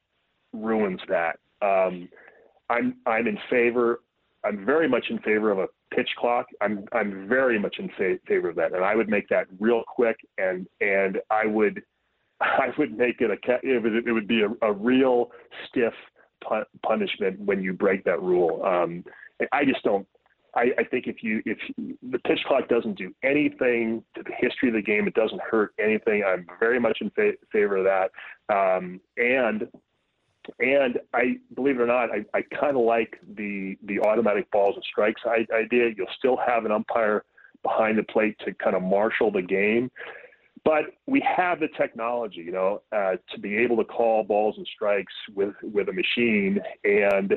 ruins 0.53 1.01
that. 1.09 1.39
Um, 1.61 2.07
I'm 2.69 2.97
I'm 3.05 3.27
in 3.27 3.37
favor. 3.49 4.01
I'm 4.43 4.65
very 4.65 4.87
much 4.87 5.05
in 5.09 5.19
favor 5.19 5.51
of 5.51 5.59
a 5.59 5.67
pitch 5.93 6.09
clock. 6.19 6.47
I'm 6.61 6.85
I'm 6.93 7.27
very 7.27 7.59
much 7.59 7.77
in 7.79 7.89
fa- 7.97 8.19
favor 8.27 8.49
of 8.49 8.55
that, 8.57 8.73
and 8.73 8.83
I 8.83 8.95
would 8.95 9.09
make 9.09 9.27
that 9.29 9.47
real 9.59 9.83
quick, 9.87 10.17
and 10.37 10.67
and 10.81 11.19
I 11.31 11.47
would 11.47 11.81
I 12.41 12.69
would 12.77 12.97
make 12.97 13.21
it 13.21 13.29
a 13.31 13.59
it 13.63 13.83
would, 13.83 14.07
it 14.07 14.11
would 14.11 14.27
be 14.27 14.41
a, 14.41 14.65
a 14.65 14.73
real 14.73 15.31
stiff 15.67 15.93
punishment 16.83 17.39
when 17.39 17.61
you 17.61 17.73
break 17.73 18.03
that 18.05 18.21
rule. 18.21 18.63
Um, 18.65 19.03
I 19.51 19.65
just 19.65 19.83
don't. 19.83 20.07
I, 20.53 20.71
I 20.77 20.83
think 20.83 21.07
if 21.07 21.23
you 21.23 21.41
if 21.45 21.57
the 21.77 22.19
pitch 22.19 22.39
clock 22.45 22.67
doesn't 22.67 22.97
do 22.97 23.13
anything 23.23 24.03
to 24.15 24.23
the 24.23 24.33
history 24.37 24.69
of 24.69 24.75
the 24.75 24.81
game, 24.81 25.07
it 25.07 25.13
doesn't 25.13 25.41
hurt 25.41 25.73
anything. 25.79 26.23
I'm 26.27 26.45
very 26.59 26.79
much 26.79 26.97
in 26.99 27.09
fa- 27.11 27.33
favor 27.51 27.77
of 27.77 27.85
that. 27.85 28.11
Um, 28.53 28.99
and 29.17 29.67
and 30.59 30.99
I 31.13 31.37
believe 31.55 31.79
it 31.79 31.81
or 31.81 31.87
not, 31.87 32.09
I, 32.09 32.25
I 32.37 32.41
kind 32.59 32.75
of 32.75 32.83
like 32.83 33.17
the 33.35 33.77
the 33.85 33.99
automatic 33.99 34.49
balls 34.51 34.75
and 34.75 34.83
strikes 34.83 35.21
idea. 35.27 35.91
You'll 35.95 36.07
still 36.17 36.37
have 36.45 36.65
an 36.65 36.71
umpire 36.71 37.23
behind 37.63 37.97
the 37.97 38.03
plate 38.03 38.35
to 38.45 38.53
kind 38.55 38.75
of 38.75 38.81
marshal 38.81 39.31
the 39.31 39.41
game. 39.41 39.91
But 40.63 40.85
we 41.07 41.25
have 41.35 41.59
the 41.59 41.69
technology, 41.75 42.41
you 42.41 42.51
know, 42.51 42.81
uh, 42.91 43.13
to 43.33 43.39
be 43.39 43.57
able 43.57 43.77
to 43.77 43.83
call 43.83 44.23
balls 44.23 44.55
and 44.57 44.67
strikes 44.73 45.13
with 45.33 45.55
with 45.63 45.89
a 45.89 45.93
machine. 45.93 46.59
And 46.83 47.35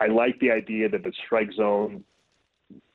I 0.00 0.06
like 0.06 0.38
the 0.40 0.50
idea 0.50 0.88
that 0.90 1.02
the 1.02 1.12
strike 1.24 1.52
zone 1.54 2.04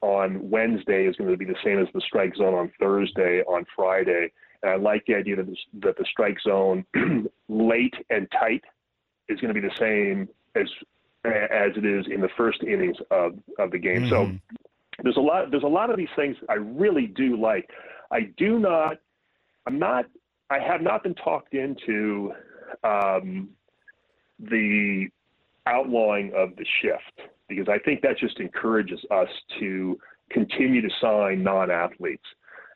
on 0.01 0.49
Wednesday 0.49 1.07
is 1.07 1.15
going 1.15 1.31
to 1.31 1.38
be 1.38 1.45
the 1.45 1.55
same 1.63 1.79
as 1.79 1.88
the 1.93 2.01
strike 2.01 2.36
zone 2.36 2.53
on 2.53 2.71
Thursday, 2.79 3.41
on 3.41 3.65
Friday. 3.75 4.31
And 4.62 4.71
I 4.71 4.75
like 4.75 5.03
the 5.07 5.15
idea 5.15 5.38
that 5.38 5.47
the, 5.47 5.57
that 5.81 5.97
the 5.97 6.05
strike 6.09 6.38
zone 6.41 6.86
late 7.49 7.95
and 8.09 8.27
tight 8.31 8.63
is 9.29 9.39
going 9.39 9.53
to 9.53 9.59
be 9.59 9.65
the 9.65 9.75
same 9.79 10.29
as 10.55 10.67
as 11.25 11.71
it 11.77 11.86
is 11.86 12.05
in 12.13 12.19
the 12.19 12.29
first 12.36 12.62
innings 12.63 12.97
of, 13.09 13.33
of 13.57 13.71
the 13.71 13.77
game. 13.77 14.03
Mm-hmm. 14.03 14.09
So 14.09 14.62
there's 15.03 15.17
a 15.17 15.21
lot 15.21 15.51
there's 15.51 15.63
a 15.63 15.67
lot 15.67 15.89
of 15.89 15.97
these 15.97 16.09
things 16.15 16.36
I 16.49 16.55
really 16.55 17.07
do 17.07 17.39
like. 17.39 17.69
I 18.12 18.31
do 18.38 18.59
not 18.59 18.97
I'm 19.65 19.80
not. 19.80 20.06
I 20.49 20.60
have 20.60 20.82
not 20.82 21.04
been 21.04 21.15
talked 21.15 21.54
into 21.54 22.34
um, 22.84 23.49
the 24.39 25.08
outlawing 25.65 26.32
of 26.36 26.56
the 26.58 26.65
shift 26.82 27.30
because 27.47 27.67
I 27.69 27.80
think 27.80 28.02
that 28.02 28.17
just 28.19 28.39
encourages 28.39 28.99
us 29.10 29.30
to 29.60 29.97
continue 30.30 30.82
to 30.82 30.89
sign 31.02 31.43
non-athletes 31.43 32.23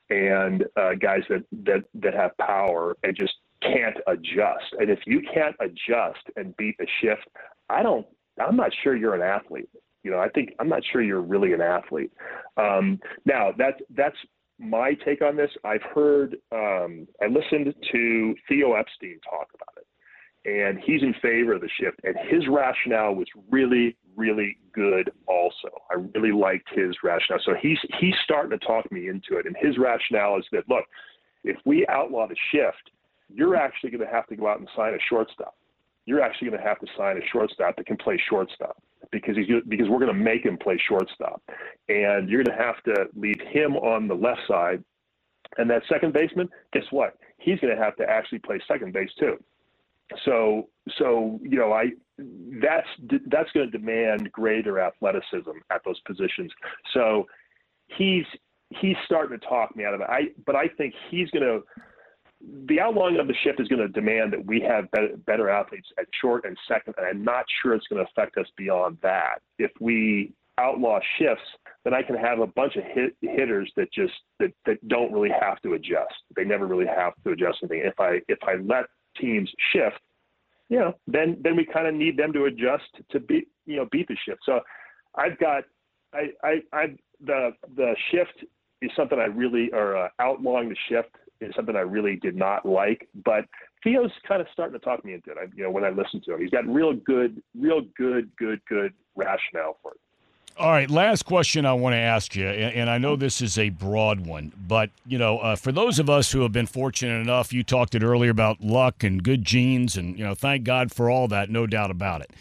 and 0.10 0.63
uh, 0.78 0.93
guys 1.00 1.21
that, 1.30 1.43
that 1.65 1.84
that 1.95 2.13
have 2.13 2.38
power 2.38 2.95
and 3.04 3.15
just 3.15 3.34
can't 3.62 3.97
adjust. 4.08 4.73
And 4.80 4.89
if 4.89 5.00
you 5.06 5.21
can't 5.34 5.56
adjust 5.60 6.23
and 6.36 6.56
beat 6.58 6.78
the 6.78 6.88
shift, 7.02 7.28
I 7.69 7.84
don't. 7.84 8.06
I'm 8.39 8.56
not 8.56 8.71
sure 8.84 8.95
you're 8.95 9.15
an 9.15 9.21
athlete. 9.21 9.69
You 10.04 10.12
know, 10.12 10.19
I 10.19 10.30
think 10.30 10.54
I'm 10.60 10.69
not 10.69 10.84
sure 10.91 11.02
you're 11.02 11.21
really 11.21 11.54
an 11.54 11.62
athlete. 11.62 12.12
Um, 12.56 13.00
now 13.26 13.52
that's 13.58 13.80
that's 13.95 14.15
my 14.60 14.93
take 15.06 15.22
on 15.22 15.36
this, 15.36 15.52
I've 15.63 15.84
heard, 15.93 16.38
um, 16.52 17.08
I 17.22 17.28
listened 17.28 17.74
to 17.91 18.36
Theo 18.48 18.74
Epstein 18.74 19.20
talk 19.30 19.48
about 19.54 19.78
it, 19.78 19.88
and 20.50 20.80
he's 20.80 21.04
in 21.04 21.13
favor 21.22 21.54
of 21.54 21.62
the 21.62 21.70
shift. 21.80 22.00
And 22.04 22.15
his 22.30 22.48
rationale 22.48 23.13
was 23.13 23.28
really, 23.52 23.96
really 24.15 24.58
good. 24.74 25.12
Also, 25.28 25.70
I 25.91 25.96
really 26.15 26.32
liked 26.32 26.70
his 26.74 26.96
rationale. 27.04 27.41
So 27.46 27.54
he's 27.62 27.78
he's 28.00 28.15
starting 28.24 28.58
to 28.58 28.65
talk 28.65 28.91
me 28.91 29.10
into 29.10 29.38
it. 29.38 29.46
And 29.46 29.56
his 29.60 29.78
rationale 29.78 30.38
is 30.38 30.46
that 30.52 30.67
look, 30.70 30.86
if 31.43 31.58
we 31.65 31.86
outlaw 31.88 32.28
the 32.28 32.36
shift, 32.52 32.91
you're 33.30 33.56
actually 33.56 33.91
going 33.91 34.08
to 34.08 34.13
have 34.13 34.28
to 34.28 34.36
go 34.36 34.48
out 34.48 34.60
and 34.60 34.70
sign 34.76 34.93
a 34.93 35.00
shortstop. 35.10 35.56
You're 36.06 36.22
actually 36.22 36.50
going 36.50 36.62
to 36.62 36.67
have 36.67 36.80
to 36.80 36.88
sign 36.98 37.17
a 37.17 37.28
shortstop 37.32 37.76
that 37.76 37.86
can 37.86 37.98
play 37.98 38.20
shortstop 38.30 38.82
because 39.12 39.36
he's 39.36 39.48
because 39.67 39.88
we're 39.89 40.00
going 40.00 40.13
to 40.13 40.13
make 40.13 40.46
him 40.46 40.58
play 40.58 40.80
shortstop, 40.88 41.41
and 41.89 42.30
you're 42.30 42.43
going 42.43 42.58
to 42.58 42.63
have 42.63 42.82
to 42.84 43.08
leave 43.15 43.39
him 43.41 43.76
on 43.78 44.08
the 44.08 44.15
left 44.15 44.41
side, 44.48 44.84
and 45.58 45.70
that 45.70 45.84
second 45.89 46.13
baseman, 46.13 46.50
guess 46.74 46.84
what? 46.91 47.17
He's 47.38 47.60
going 47.60 47.76
to 47.76 47.82
have 47.82 47.96
to 47.98 48.10
actually 48.10 48.39
play 48.39 48.60
second 48.67 48.93
base 48.93 49.10
too. 49.20 49.38
So 50.26 50.70
so 50.98 51.39
you 51.43 51.58
know 51.58 51.74
I 51.74 51.91
that's 52.62 52.88
that's 53.28 53.52
going 53.52 53.70
to 53.70 53.78
demand 53.78 54.32
greater 54.32 54.80
athleticism 54.80 55.52
at 55.70 55.82
those 55.84 56.00
positions. 56.02 56.52
So 56.93 57.28
he's 57.88 58.26
he's 58.70 58.96
starting 59.06 59.38
to 59.39 59.46
talk 59.46 59.76
me 59.76 59.86
out 59.86 59.93
of 59.93 60.02
it. 60.02 60.08
I 60.10 60.30
but 60.46 60.56
I 60.56 60.67
think 60.78 60.93
he's 61.10 61.30
going 61.32 61.43
to 61.43 61.62
the 62.67 62.80
outlawing 62.80 63.19
of 63.19 63.28
the 63.28 63.34
shift 63.43 63.60
is 63.60 63.67
going 63.67 63.82
to 63.82 63.88
demand 63.88 64.32
that 64.34 64.45
we 64.45 64.62
have 64.62 64.89
better, 64.91 65.17
better, 65.26 65.50
athletes 65.50 65.88
at 66.00 66.06
short 66.21 66.45
and 66.45 66.58
second, 66.67 66.93
and 66.97 67.06
I'm 67.06 67.23
not 67.23 67.45
sure 67.62 67.73
it's 67.73 67.88
going 67.88 68.04
to 68.04 68.10
affect 68.12 68.38
us 68.38 68.45
beyond 68.56 68.97
that. 69.02 69.39
If 69.58 69.71
we 69.80 70.34
outlaw 70.60 71.00
shifts, 71.17 71.43
then 71.84 71.93
I 71.93 72.02
can 72.02 72.15
have 72.15 72.39
a 72.39 72.47
bunch 72.47 72.76
of 72.76 72.84
hit, 72.84 73.15
hitters 73.21 73.71
that 73.76 73.91
just 73.91 74.13
that, 74.39 74.52
that 74.65 74.88
don't 74.88 75.12
really 75.12 75.34
have 75.39 75.62
to 75.62 75.73
adjust. 75.73 76.13
They 76.36 76.43
never 76.43 76.67
really 76.67 76.86
have 76.86 77.13
to 77.23 77.32
adjust 77.32 77.60
anything. 77.63 77.82
If 77.86 78.00
I 78.00 78.19
if 78.28 78.39
I 78.43 78.56
let 78.56 78.86
teams 79.19 79.50
shift, 79.71 80.00
you 80.69 80.80
know, 80.80 80.93
then 81.08 81.38
then 81.41 81.56
we 81.56 81.65
kind 81.65 81.88
of 81.88 81.95
need 81.95 82.17
them 82.17 82.34
to 82.34 82.45
adjust 82.45 82.89
to 83.12 83.19
beat 83.19 83.47
you 83.65 83.78
know 83.78 83.88
beat 83.91 84.08
the 84.08 84.17
shift. 84.26 84.41
So 84.45 84.60
I've 85.15 85.38
got 85.39 85.63
I 86.13 86.30
I, 86.43 86.62
I 86.73 86.86
the 87.26 87.52
the 87.76 87.95
shift 88.12 88.45
is 88.82 88.91
something 88.95 89.19
I 89.19 89.26
really 89.26 89.71
or 89.73 89.97
uh, 89.97 90.10
outlawing 90.19 90.69
the 90.69 90.78
shift 90.89 91.15
is 91.41 91.54
something 91.56 91.76
I 91.76 91.82
really 91.82 92.15
did 92.17 92.36
not 92.36 92.65
like. 92.65 93.08
But 93.26 93.45
Theo's 93.84 94.12
kind 94.28 94.41
of 94.41 94.47
starting 94.52 94.80
to 94.80 94.84
talk 94.84 95.04
me 95.06 95.13
into 95.13 95.32
it. 95.32 95.38
I, 95.39 95.45
you 95.56 95.63
know, 95.63 95.71
when 95.71 95.84
I 95.84 95.89
listen 95.89 96.21
to 96.26 96.34
him, 96.34 96.41
he's 96.41 96.50
got 96.50 96.67
real 96.67 96.93
good, 96.93 97.41
real 97.58 97.82
good, 97.97 98.30
good, 98.38 98.62
good 98.67 98.93
rationale 99.15 99.78
for 99.82 99.91
it. 99.91 100.00
All 100.60 100.71
right, 100.71 100.89
last 100.89 101.23
question 101.23 101.67
I 101.67 101.73
want 101.73 101.93
to 101.93 102.00
ask 102.00 102.36
you, 102.36 102.47
and 102.47 102.89
I 102.89 102.97
know 102.97 103.15
this 103.15 103.43
is 103.43 103.60
a 103.60 103.69
broad 103.69 104.26
one, 104.26 104.52
but 104.67 104.89
you 105.06 105.19
know, 105.19 105.38
uh, 105.38 105.56
for 105.56 105.71
those 105.71 106.00
of 106.00 106.10
us 106.10 106.32
who 106.32 106.41
have 106.41 106.52
been 106.52 106.65
fortunate 106.65 107.21
enough, 107.21 107.54
you 107.54 107.63
talked 107.63 107.93
it 107.93 108.02
earlier 108.02 108.32
about 108.32 108.60
luck 108.60 109.04
and 109.04 109.21
good 109.21 109.45
genes, 109.45 109.97
and 109.97 110.17
you 110.17 110.26
know, 110.26 110.34
thank 110.34 110.63
God 110.63 110.91
for 110.91 111.12
all 111.12 111.28
that, 111.28 111.52
no 111.52 111.67
doubt 111.67 111.91
about 111.91 112.21
it. 112.21 112.32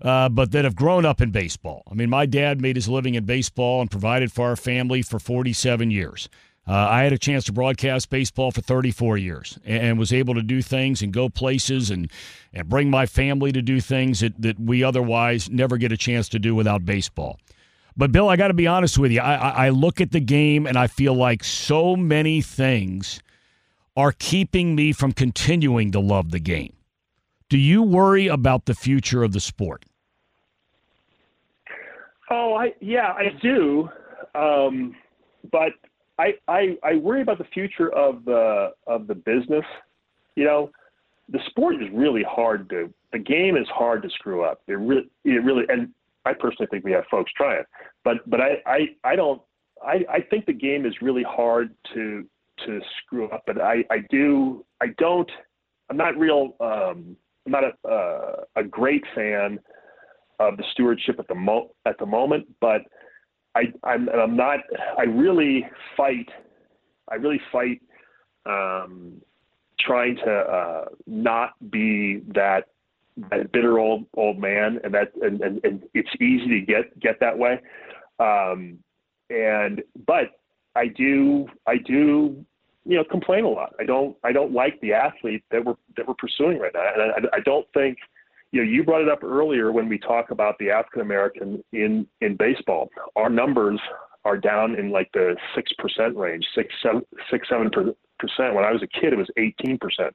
Uh, 0.00 0.28
but 0.28 0.52
that 0.52 0.64
have 0.64 0.76
grown 0.76 1.04
up 1.04 1.20
in 1.20 1.32
baseball. 1.32 1.82
I 1.90 1.94
mean, 1.94 2.10
my 2.10 2.26
dad 2.26 2.60
made 2.60 2.76
his 2.76 2.88
living 2.88 3.16
in 3.16 3.24
baseball 3.24 3.80
and 3.80 3.90
provided 3.90 4.30
for 4.30 4.44
our 4.46 4.56
family 4.56 5.02
for 5.02 5.18
47 5.18 5.90
years. 5.90 6.28
Uh, 6.66 6.72
I 6.72 7.02
had 7.02 7.12
a 7.12 7.18
chance 7.18 7.44
to 7.44 7.52
broadcast 7.52 8.08
baseball 8.08 8.50
for 8.50 8.62
34 8.62 9.18
years 9.18 9.58
and, 9.66 9.98
was 9.98 10.12
able 10.12 10.34
to 10.34 10.42
do 10.42 10.62
things 10.62 11.02
and 11.02 11.12
go 11.12 11.28
places 11.28 11.90
and, 11.90 12.10
and 12.54 12.68
bring 12.68 12.88
my 12.88 13.04
family 13.04 13.52
to 13.52 13.60
do 13.60 13.80
things 13.80 14.20
that, 14.20 14.40
that 14.40 14.58
we 14.58 14.82
otherwise 14.82 15.50
never 15.50 15.76
get 15.76 15.92
a 15.92 15.96
chance 15.96 16.28
to 16.30 16.38
do 16.38 16.54
without 16.54 16.86
baseball. 16.86 17.38
But, 17.96 18.12
Bill, 18.12 18.28
I 18.28 18.36
got 18.36 18.48
to 18.48 18.54
be 18.54 18.66
honest 18.66 18.98
with 18.98 19.12
you. 19.12 19.20
I, 19.20 19.66
I 19.66 19.68
look 19.68 20.00
at 20.00 20.10
the 20.10 20.20
game 20.20 20.66
and 20.66 20.78
I 20.78 20.86
feel 20.86 21.14
like 21.14 21.44
so 21.44 21.96
many 21.96 22.40
things 22.40 23.20
are 23.96 24.12
keeping 24.12 24.74
me 24.74 24.92
from 24.92 25.12
continuing 25.12 25.92
to 25.92 26.00
love 26.00 26.30
the 26.30 26.40
game. 26.40 26.74
Do 27.48 27.58
you 27.58 27.82
worry 27.82 28.26
about 28.26 28.64
the 28.64 28.74
future 28.74 29.22
of 29.22 29.32
the 29.32 29.40
sport? 29.40 29.84
Oh, 32.30 32.54
I 32.54 32.72
yeah, 32.80 33.12
I 33.12 33.28
do. 33.40 33.88
Um, 34.34 34.96
but 35.52 35.72
I, 36.18 36.34
I 36.48 36.76
I 36.82 36.94
worry 36.96 37.22
about 37.22 37.38
the 37.38 37.46
future 37.52 37.92
of 37.92 38.24
the 38.24 38.72
of 38.86 39.06
the 39.06 39.14
business. 39.14 39.64
You 40.36 40.44
know, 40.44 40.70
the 41.28 41.40
sport 41.48 41.76
is 41.76 41.88
really 41.92 42.22
hard 42.22 42.68
to 42.70 42.92
the 43.12 43.18
game 43.18 43.56
is 43.56 43.66
hard 43.68 44.02
to 44.02 44.10
screw 44.10 44.44
up. 44.44 44.60
It 44.66 44.74
really 44.74 45.08
it 45.24 45.44
really 45.44 45.64
and 45.68 45.90
I 46.24 46.32
personally 46.32 46.68
think 46.70 46.84
we 46.84 46.92
have 46.92 47.04
folks 47.10 47.32
trying, 47.36 47.64
but 48.04 48.28
but 48.28 48.40
I 48.40 48.62
I, 48.66 48.78
I 49.04 49.16
don't 49.16 49.40
I, 49.84 50.04
I 50.10 50.20
think 50.20 50.46
the 50.46 50.52
game 50.52 50.86
is 50.86 50.94
really 51.02 51.24
hard 51.24 51.74
to 51.94 52.24
to 52.66 52.80
screw 53.02 53.28
up. 53.28 53.42
But 53.46 53.60
I 53.60 53.84
I 53.90 53.98
do 54.10 54.64
I 54.80 54.88
don't 54.98 55.30
I'm 55.90 55.96
not 55.96 56.16
real 56.16 56.54
um, 56.60 57.16
I'm 57.46 57.52
not 57.52 57.64
a 57.64 57.88
uh, 57.88 58.44
a 58.56 58.64
great 58.64 59.04
fan 59.14 59.58
of 60.40 60.56
the 60.56 60.64
stewardship 60.72 61.18
at 61.18 61.28
the 61.28 61.34
mo 61.34 61.70
at 61.86 61.98
the 61.98 62.06
moment, 62.06 62.46
but 62.60 62.82
I, 63.56 63.72
I'm, 63.84 64.08
I'm 64.08 64.36
not. 64.36 64.60
I 64.98 65.02
really 65.02 65.66
fight 65.96 66.28
I 67.10 67.16
really 67.16 67.40
fight 67.52 67.80
um, 68.46 69.20
trying 69.80 70.16
to 70.16 70.30
uh, 70.30 70.84
not 71.06 71.52
be 71.70 72.22
that 72.34 72.64
that 73.30 73.52
bitter 73.52 73.78
old 73.78 74.06
old 74.14 74.38
man, 74.38 74.80
and 74.82 74.94
that 74.94 75.12
and, 75.22 75.40
and, 75.40 75.60
and 75.64 75.82
it's 75.94 76.08
easy 76.20 76.60
to 76.60 76.60
get 76.60 76.98
get 77.00 77.20
that 77.20 77.36
way. 77.38 77.60
Um, 78.18 78.78
and 79.30 79.82
but 80.06 80.30
I 80.74 80.88
do 80.88 81.46
I 81.66 81.76
do 81.76 82.44
you 82.84 82.96
know 82.96 83.04
complain 83.04 83.44
a 83.44 83.48
lot. 83.48 83.74
I 83.78 83.84
don't 83.84 84.16
I 84.24 84.32
don't 84.32 84.52
like 84.52 84.80
the 84.80 84.92
athlete 84.94 85.44
that 85.50 85.64
we're 85.64 85.76
that 85.96 86.08
we're 86.08 86.14
pursuing 86.14 86.58
right 86.58 86.72
now, 86.74 86.90
and 86.94 87.26
I, 87.32 87.36
I 87.36 87.40
don't 87.40 87.66
think 87.74 87.98
you 88.54 88.64
know 88.64 88.70
you 88.70 88.84
brought 88.84 89.02
it 89.02 89.08
up 89.08 89.24
earlier 89.24 89.72
when 89.72 89.88
we 89.88 89.98
talk 89.98 90.30
about 90.30 90.56
the 90.60 90.70
African 90.70 91.00
American 91.00 91.62
in 91.72 92.06
in 92.20 92.36
baseball. 92.36 92.88
Our 93.16 93.28
numbers 93.28 93.80
are 94.24 94.36
down 94.36 94.76
in 94.76 94.90
like 94.90 95.10
the 95.12 95.36
six 95.56 95.72
percent 95.76 96.16
range, 96.16 96.46
six 96.54 96.72
seven 96.80 97.02
six 97.32 97.48
seven 97.48 97.68
percent. 97.68 98.54
When 98.54 98.64
I 98.64 98.70
was 98.70 98.80
a 98.82 99.00
kid, 99.00 99.12
it 99.12 99.16
was 99.16 99.28
eighteen 99.36 99.76
percent. 99.76 100.14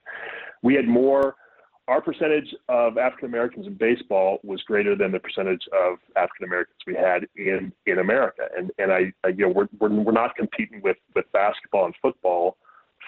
We 0.64 0.74
had 0.74 0.88
more 0.88 1.36
our 1.90 2.02
percentage 2.02 2.56
of 2.70 2.98
African 2.98 3.28
Americans 3.28 3.68
in 3.68 3.74
baseball 3.74 4.40
was 4.44 4.62
greater 4.62 4.96
than 4.96 5.12
the 5.12 5.20
percentage 5.20 5.64
of 5.74 5.98
African 6.16 6.46
Americans 6.46 6.78
we 6.88 6.96
had 6.96 7.28
in 7.36 7.74
in 7.88 8.00
America. 8.00 8.44
And 8.58 8.72
and 8.78 8.94
I, 8.94 9.12
I 9.26 9.30
you 9.30 9.48
know 9.48 9.50
we're, 9.50 9.68
we're 9.82 9.90
we're 9.90 10.12
not 10.14 10.38
competing 10.38 10.82
with 10.82 10.98
with 11.14 11.26
basketball 11.34 11.88
and 11.88 11.96
football 12.02 12.56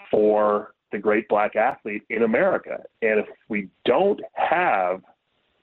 for 0.09 0.73
the 0.91 0.97
great 0.97 1.29
black 1.29 1.55
athlete 1.55 2.03
in 2.09 2.23
America. 2.23 2.83
And 3.01 3.21
if 3.21 3.27
we 3.47 3.69
don't 3.85 4.19
have 4.33 5.01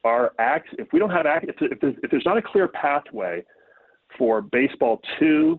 our 0.04 0.32
act, 0.38 0.68
if 0.78 0.88
we 0.92 0.98
don't 0.98 1.10
have 1.10 1.26
act, 1.26 1.46
if, 1.48 1.80
there's, 1.80 1.94
if 2.02 2.10
there's 2.10 2.24
not 2.24 2.36
a 2.36 2.42
clear 2.42 2.68
pathway 2.68 3.44
for 4.16 4.42
baseball 4.42 5.00
to 5.18 5.58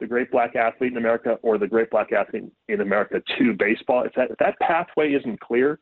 the 0.00 0.06
great 0.06 0.30
black 0.30 0.56
athlete 0.56 0.92
in 0.92 0.98
America 0.98 1.38
or 1.42 1.58
the 1.58 1.66
great 1.66 1.90
black 1.90 2.12
athlete 2.12 2.44
in 2.68 2.80
America 2.80 3.22
to 3.38 3.54
baseball, 3.54 4.04
if 4.04 4.12
that 4.14 4.30
if 4.30 4.38
that 4.38 4.58
pathway 4.60 5.12
isn't 5.12 5.40
clear, 5.40 5.78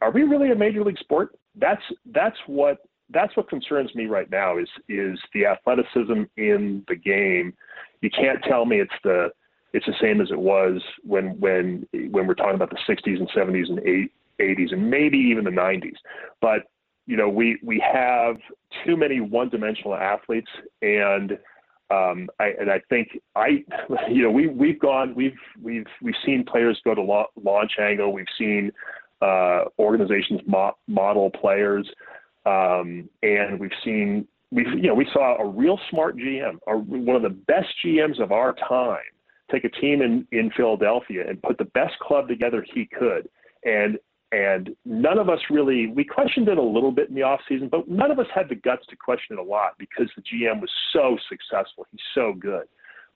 are 0.00 0.10
we 0.10 0.22
really 0.22 0.50
a 0.50 0.54
major 0.54 0.84
league 0.84 0.98
sport? 0.98 1.34
That's 1.54 1.82
that's 2.12 2.36
what 2.46 2.78
that's 3.10 3.36
what 3.36 3.48
concerns 3.48 3.94
me 3.94 4.06
right 4.06 4.30
now 4.30 4.58
is 4.58 4.68
is 4.88 5.18
the 5.34 5.46
athleticism 5.46 6.24
in 6.36 6.84
the 6.88 6.96
game. 6.96 7.54
You 8.00 8.10
can't 8.10 8.42
tell 8.42 8.64
me 8.64 8.80
it's 8.80 8.92
the 9.04 9.30
it's 9.72 9.86
the 9.86 9.94
same 10.00 10.20
as 10.20 10.30
it 10.30 10.38
was 10.38 10.82
when 11.02 11.38
when 11.40 11.86
when 12.10 12.26
we're 12.26 12.34
talking 12.34 12.54
about 12.54 12.70
the 12.70 12.92
60s 12.92 13.18
and 13.18 13.30
70s 13.30 13.70
and 13.70 14.08
80s 14.40 14.72
and 14.72 14.90
maybe 14.90 15.16
even 15.16 15.44
the 15.44 15.50
90s. 15.50 15.96
But 16.40 16.64
you 17.06 17.16
know 17.16 17.28
we 17.28 17.58
we 17.62 17.82
have 17.92 18.36
too 18.84 18.96
many 18.96 19.20
one-dimensional 19.20 19.94
athletes 19.94 20.50
and 20.80 21.38
um, 21.92 22.28
I, 22.40 22.52
and 22.58 22.70
I 22.70 22.80
think 22.88 23.20
I, 23.36 23.64
you 24.10 24.22
know, 24.22 24.30
we 24.30 24.48
we've 24.48 24.80
gone, 24.80 25.14
we've 25.14 25.36
we've 25.60 25.86
we've 26.00 26.14
seen 26.24 26.44
players 26.44 26.80
go 26.84 26.94
to 26.94 27.02
launch 27.02 27.72
angle. 27.80 28.12
We've 28.12 28.24
seen 28.38 28.72
uh, 29.20 29.64
organizations 29.78 30.40
mo- 30.46 30.76
model 30.88 31.30
players, 31.30 31.88
um, 32.46 33.08
and 33.22 33.60
we've 33.60 33.70
seen 33.84 34.26
we 34.50 34.64
you 34.66 34.88
know 34.88 34.94
we 34.94 35.06
saw 35.12 35.38
a 35.38 35.46
real 35.46 35.78
smart 35.90 36.16
GM, 36.16 36.58
a, 36.66 36.76
one 36.76 37.16
of 37.16 37.22
the 37.22 37.36
best 37.46 37.68
GMs 37.84 38.20
of 38.20 38.32
our 38.32 38.54
time, 38.68 38.98
take 39.50 39.64
a 39.64 39.68
team 39.68 40.00
in 40.02 40.26
in 40.32 40.50
Philadelphia 40.56 41.28
and 41.28 41.42
put 41.42 41.58
the 41.58 41.66
best 41.66 41.98
club 41.98 42.28
together 42.28 42.64
he 42.74 42.86
could, 42.86 43.28
and 43.64 43.98
and 44.32 44.74
none 44.86 45.18
of 45.18 45.28
us 45.28 45.38
really 45.50 45.88
we 45.88 46.04
questioned 46.04 46.48
it 46.48 46.56
a 46.56 46.62
little 46.62 46.90
bit 46.90 47.10
in 47.10 47.14
the 47.14 47.22
off 47.22 47.40
season, 47.48 47.68
but 47.68 47.86
none 47.86 48.10
of 48.10 48.18
us 48.18 48.26
had 48.34 48.48
the 48.48 48.54
guts 48.54 48.84
to 48.88 48.96
question 48.96 49.36
it 49.36 49.38
a 49.38 49.42
lot 49.42 49.74
because 49.78 50.10
the 50.16 50.22
GM 50.22 50.60
was 50.60 50.70
so 50.92 51.18
successful, 51.28 51.86
he's 51.90 52.00
so 52.14 52.32
good, 52.32 52.64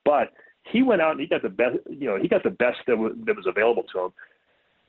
but 0.05 0.33
he 0.71 0.83
went 0.83 1.01
out 1.01 1.13
and 1.13 1.21
he 1.21 1.27
got 1.27 1.43
the 1.43 1.49
best 1.49 1.79
you 1.89 2.07
know 2.07 2.19
he 2.21 2.29
got 2.29 2.43
the 2.43 2.51
best 2.51 2.79
that 2.87 2.97
was 2.97 3.13
that 3.25 3.35
was 3.35 3.47
available 3.47 3.85
to 3.95 4.05
him. 4.05 4.11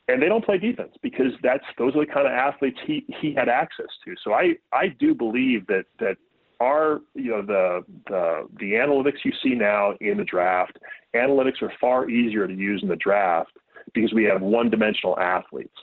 And 0.10 0.22
they 0.22 0.28
don't 0.28 0.46
play 0.46 0.58
defense 0.58 0.94
because 1.02 1.34
that's 1.44 1.66
those 1.78 1.94
are 1.96 2.06
the 2.06 2.12
kind 2.12 2.28
of 2.28 2.34
athletes 2.34 2.78
he 2.86 3.06
he 3.22 3.34
had 3.34 3.50
access 3.50 3.88
to. 4.06 4.16
So 4.24 4.34
I 4.34 4.56
I 4.74 4.90
do 5.00 5.14
believe 5.14 5.66
that 5.68 5.86
that 6.00 6.18
our 6.60 7.02
you 7.14 7.32
know 7.32 7.42
the 7.42 7.86
the 8.08 8.48
the 8.60 8.72
analytics 8.74 9.24
you 9.24 9.32
see 9.42 9.56
now 9.56 9.94
in 10.02 10.18
the 10.18 10.24
draft, 10.26 10.78
analytics 11.16 11.62
are 11.62 11.72
far 11.80 12.10
easier 12.10 12.48
to 12.48 12.54
use 12.54 12.82
in 12.84 12.90
the 12.90 12.96
draft 12.98 13.52
because 13.94 14.14
we 14.14 14.26
have 14.26 14.42
one 14.42 14.70
dimensional 14.70 15.18
athletes 15.20 15.78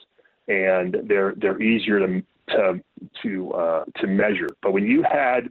and 0.47 0.95
they're 1.07 1.33
they're 1.37 1.61
easier 1.61 1.99
to 1.99 2.21
to 2.49 2.81
to 3.23 3.51
uh, 3.53 3.83
to 3.97 4.07
measure. 4.07 4.49
But 4.61 4.73
when 4.73 4.85
you 4.85 5.03
had 5.03 5.49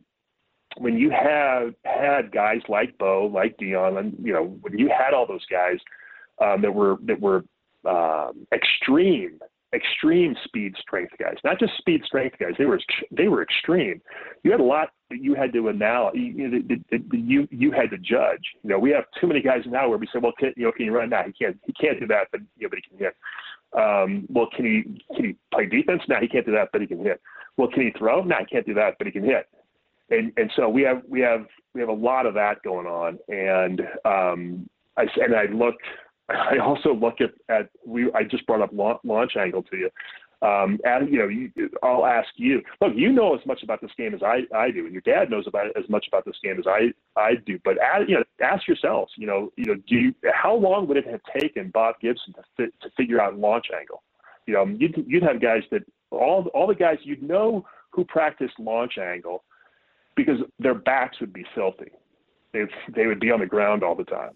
when 0.76 0.96
you 0.96 1.10
had 1.10 1.74
had 1.84 2.32
guys 2.32 2.60
like 2.68 2.96
Bo, 2.98 3.30
like 3.32 3.56
Deion, 3.58 3.98
and 3.98 4.14
you 4.22 4.32
know 4.32 4.56
when 4.60 4.78
you 4.78 4.88
had 4.88 5.14
all 5.14 5.26
those 5.26 5.44
guys 5.50 5.78
um, 6.40 6.62
that 6.62 6.72
were 6.72 6.96
that 7.06 7.20
were 7.20 7.44
um, 7.86 8.46
extreme, 8.52 9.38
extreme 9.74 10.34
speed 10.44 10.74
strength 10.80 11.12
guys, 11.18 11.36
not 11.44 11.58
just 11.58 11.76
speed 11.78 12.02
strength 12.04 12.36
guys. 12.38 12.52
They 12.58 12.64
were 12.64 12.80
they 13.10 13.28
were 13.28 13.42
extreme. 13.42 14.00
You 14.42 14.50
had 14.50 14.60
a 14.60 14.64
lot 14.64 14.90
that 15.10 15.22
you 15.22 15.34
had 15.34 15.52
to 15.52 15.68
analyze. 15.68 16.12
You, 16.14 16.62
you 17.12 17.48
you 17.50 17.70
had 17.72 17.90
to 17.90 17.98
judge. 17.98 18.42
You 18.62 18.70
know, 18.70 18.78
we 18.78 18.90
have 18.90 19.04
too 19.20 19.26
many 19.26 19.42
guys 19.42 19.62
now 19.66 19.88
where 19.88 19.98
we 19.98 20.06
say, 20.06 20.18
well, 20.20 20.32
can, 20.38 20.52
you 20.56 20.64
know, 20.64 20.72
can 20.72 20.86
you 20.86 20.92
run? 20.92 21.10
now? 21.10 21.22
he 21.24 21.32
can't. 21.32 21.58
He 21.66 21.72
can't 21.72 22.00
do 22.00 22.06
that, 22.08 22.28
but 22.32 22.40
you 22.56 22.64
know, 22.66 22.70
but 22.70 22.78
he 22.82 22.88
can 22.88 22.98
hit. 22.98 23.14
Um, 23.76 24.26
well, 24.28 24.48
can 24.54 24.64
he 24.64 24.82
can 25.14 25.24
he 25.24 25.36
play 25.52 25.66
defense? 25.66 26.02
No, 26.08 26.16
he 26.20 26.28
can't 26.28 26.46
do 26.46 26.52
that, 26.52 26.68
but 26.72 26.80
he 26.80 26.86
can 26.86 27.02
hit. 27.02 27.20
Well, 27.56 27.68
can 27.68 27.82
he 27.82 27.90
throw? 27.98 28.22
No, 28.22 28.36
he 28.38 28.46
can't 28.46 28.66
do 28.66 28.74
that, 28.74 28.94
but 28.98 29.06
he 29.06 29.12
can 29.12 29.24
hit. 29.24 29.48
And 30.10 30.32
and 30.36 30.50
so 30.54 30.68
we 30.68 30.82
have 30.82 31.02
we 31.08 31.20
have 31.20 31.46
we 31.74 31.80
have 31.80 31.88
a 31.88 31.92
lot 31.92 32.26
of 32.26 32.34
that 32.34 32.62
going 32.62 32.86
on. 32.86 33.18
And 33.28 33.80
um, 34.04 34.68
I 34.96 35.06
and 35.16 35.34
I 35.34 35.46
look 35.52 35.76
I 36.28 36.58
also 36.58 36.94
look 36.94 37.20
at, 37.20 37.30
at 37.48 37.68
we. 37.86 38.10
I 38.12 38.24
just 38.24 38.46
brought 38.46 38.62
up 38.62 38.70
launch 39.04 39.36
angle 39.36 39.62
to 39.64 39.76
you. 39.76 39.90
Um, 40.42 40.78
and 40.84 41.10
you 41.10 41.18
know, 41.18 41.28
you, 41.28 41.50
I'll 41.82 42.06
ask 42.06 42.28
you. 42.36 42.62
Look, 42.80 42.92
you 42.94 43.12
know 43.12 43.34
as 43.34 43.44
much 43.46 43.62
about 43.62 43.80
this 43.80 43.90
game 43.96 44.14
as 44.14 44.22
I, 44.22 44.40
I 44.54 44.70
do, 44.70 44.84
and 44.84 44.92
your 44.92 45.02
dad 45.02 45.30
knows 45.30 45.46
about 45.46 45.66
as 45.76 45.88
much 45.88 46.06
about 46.08 46.24
this 46.24 46.36
game 46.42 46.58
as 46.58 46.66
I, 46.66 46.92
I 47.18 47.34
do. 47.46 47.58
But 47.64 47.78
ask, 47.78 48.08
you 48.08 48.16
know, 48.16 48.24
ask 48.42 48.66
yourselves. 48.68 49.12
You 49.16 49.26
know, 49.26 49.52
you 49.56 49.66
know, 49.66 49.74
do 49.74 49.94
you, 49.96 50.14
how 50.32 50.54
long 50.54 50.86
would 50.88 50.96
it 50.96 51.06
have 51.06 51.20
taken 51.40 51.70
Bob 51.72 51.96
Gibson 52.00 52.34
to 52.34 52.42
fit, 52.56 52.74
to 52.82 52.90
figure 52.96 53.20
out 53.20 53.38
launch 53.38 53.66
angle? 53.78 54.02
You 54.46 54.54
know, 54.54 54.66
you'd, 54.66 55.02
you'd 55.06 55.22
have 55.22 55.40
guys 55.40 55.62
that 55.70 55.82
all 56.10 56.46
all 56.54 56.66
the 56.66 56.74
guys 56.74 56.98
you'd 57.02 57.22
know 57.22 57.64
who 57.90 58.04
practiced 58.04 58.54
launch 58.58 58.98
angle 58.98 59.44
because 60.16 60.38
their 60.58 60.74
backs 60.74 61.18
would 61.20 61.32
be 61.32 61.44
filthy 61.54 61.90
they 62.54 62.64
they 62.94 63.06
would 63.06 63.20
be 63.20 63.30
on 63.30 63.40
the 63.40 63.46
ground 63.46 63.82
all 63.82 63.94
the 63.94 64.04
time. 64.04 64.30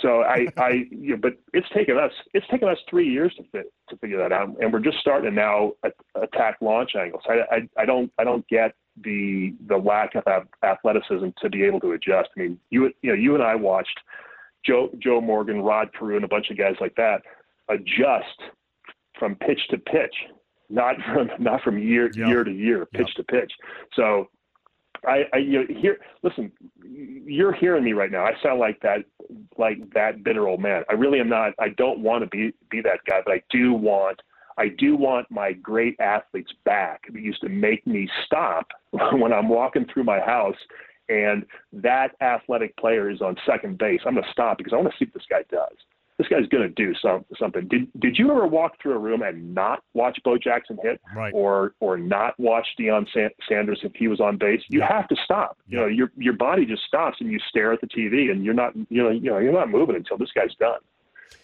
So 0.00 0.22
I 0.22 0.46
I 0.56 0.86
you 0.90 1.10
know, 1.10 1.16
but 1.16 1.34
it's 1.52 1.68
taken 1.74 1.98
us 1.98 2.12
it's 2.32 2.46
taken 2.48 2.68
us 2.68 2.78
three 2.88 3.08
years 3.08 3.34
to 3.36 3.44
fit, 3.52 3.72
to 3.90 3.96
figure 3.98 4.18
that 4.18 4.32
out, 4.32 4.56
and 4.60 4.72
we're 4.72 4.80
just 4.80 4.98
starting 4.98 5.28
to 5.28 5.34
now 5.34 5.72
attack 6.14 6.56
launch 6.62 6.92
angles. 6.98 7.22
I, 7.28 7.40
I 7.50 7.82
I 7.82 7.84
don't 7.84 8.10
I 8.18 8.24
don't 8.24 8.46
get 8.48 8.74
the 9.02 9.54
the 9.66 9.76
lack 9.76 10.14
of 10.14 10.24
athleticism 10.62 11.28
to 11.42 11.50
be 11.50 11.64
able 11.64 11.80
to 11.80 11.92
adjust. 11.92 12.30
I 12.36 12.40
mean, 12.40 12.58
you 12.70 12.92
you 13.02 13.10
know 13.10 13.14
you 13.14 13.34
and 13.34 13.42
I 13.42 13.54
watched 13.56 13.98
Joe 14.64 14.90
Joe 14.98 15.20
Morgan, 15.20 15.60
Rod 15.60 15.90
Carew, 15.92 16.16
and 16.16 16.24
a 16.24 16.28
bunch 16.28 16.50
of 16.50 16.56
guys 16.56 16.76
like 16.80 16.94
that 16.96 17.22
adjust 17.68 18.40
from 19.18 19.34
pitch 19.36 19.60
to 19.70 19.78
pitch, 19.78 20.14
not 20.68 20.96
from 21.12 21.30
not 21.38 21.62
from 21.62 21.78
year 21.78 22.10
yep. 22.14 22.28
year 22.28 22.44
to 22.44 22.52
year, 22.52 22.86
pitch 22.86 23.08
yep. 23.16 23.26
to 23.26 23.32
pitch. 23.32 23.52
So 23.94 24.28
I, 25.06 25.24
I 25.32 25.38
you 25.38 25.60
know, 25.60 25.80
hear 25.80 25.98
listen, 26.22 26.52
you're 26.82 27.52
hearing 27.52 27.84
me 27.84 27.92
right 27.92 28.10
now. 28.10 28.24
I 28.24 28.32
sound 28.42 28.60
like 28.60 28.80
that 28.80 29.04
like 29.58 29.78
that 29.94 30.24
bitter 30.24 30.48
old 30.48 30.60
man. 30.60 30.84
I 30.88 30.94
really 30.94 31.20
am 31.20 31.28
not. 31.28 31.52
I 31.58 31.70
don't 31.70 32.00
want 32.00 32.24
to 32.24 32.28
be 32.28 32.52
be 32.70 32.80
that 32.82 33.00
guy, 33.06 33.20
but 33.24 33.32
I 33.32 33.42
do 33.50 33.72
want 33.72 34.20
I 34.56 34.68
do 34.68 34.96
want 34.96 35.30
my 35.30 35.52
great 35.52 35.98
athletes 36.00 36.52
back. 36.64 37.02
It 37.08 37.20
used 37.20 37.40
to 37.42 37.48
make 37.48 37.86
me 37.86 38.08
stop 38.26 38.68
when 38.90 39.32
I'm 39.32 39.48
walking 39.48 39.86
through 39.92 40.04
my 40.04 40.20
house 40.20 40.56
and 41.08 41.44
that 41.72 42.12
athletic 42.22 42.76
player 42.76 43.10
is 43.10 43.20
on 43.20 43.36
second 43.46 43.78
base. 43.78 44.00
I'm 44.06 44.14
going 44.14 44.24
to 44.24 44.30
stop 44.30 44.56
because 44.56 44.72
I 44.72 44.76
want 44.76 44.88
to 44.90 44.94
see 44.98 45.04
what 45.04 45.14
this 45.14 45.26
guy 45.28 45.42
does 45.50 45.76
this 46.18 46.28
guy's 46.28 46.46
going 46.46 46.62
to 46.62 46.68
do 46.68 46.94
some, 47.02 47.24
something. 47.38 47.66
Did 47.66 47.88
did 47.98 48.18
you 48.18 48.30
ever 48.30 48.46
walk 48.46 48.80
through 48.80 48.94
a 48.94 48.98
room 48.98 49.22
and 49.22 49.54
not 49.54 49.82
watch 49.94 50.18
Bo 50.24 50.38
Jackson 50.38 50.78
hit, 50.82 51.00
right. 51.14 51.32
or 51.34 51.74
or 51.80 51.96
not 51.96 52.38
watch 52.38 52.66
Deion 52.78 53.06
Sanders 53.48 53.80
if 53.82 53.92
he 53.96 54.06
was 54.06 54.20
on 54.20 54.38
base? 54.38 54.60
You 54.68 54.80
yeah. 54.80 54.92
have 54.92 55.08
to 55.08 55.16
stop. 55.24 55.58
Yeah. 55.66 55.72
You 55.72 55.80
know, 55.80 55.86
your 55.88 56.12
your 56.16 56.34
body 56.34 56.66
just 56.66 56.82
stops 56.84 57.18
and 57.20 57.30
you 57.30 57.40
stare 57.48 57.72
at 57.72 57.80
the 57.80 57.88
TV 57.88 58.30
and 58.30 58.44
you're 58.44 58.54
not 58.54 58.76
you 58.88 59.02
know 59.02 59.10
you 59.10 59.30
know 59.30 59.38
you're 59.38 59.52
not 59.52 59.70
moving 59.70 59.96
until 59.96 60.16
this 60.16 60.30
guy's 60.32 60.54
done. 60.60 60.80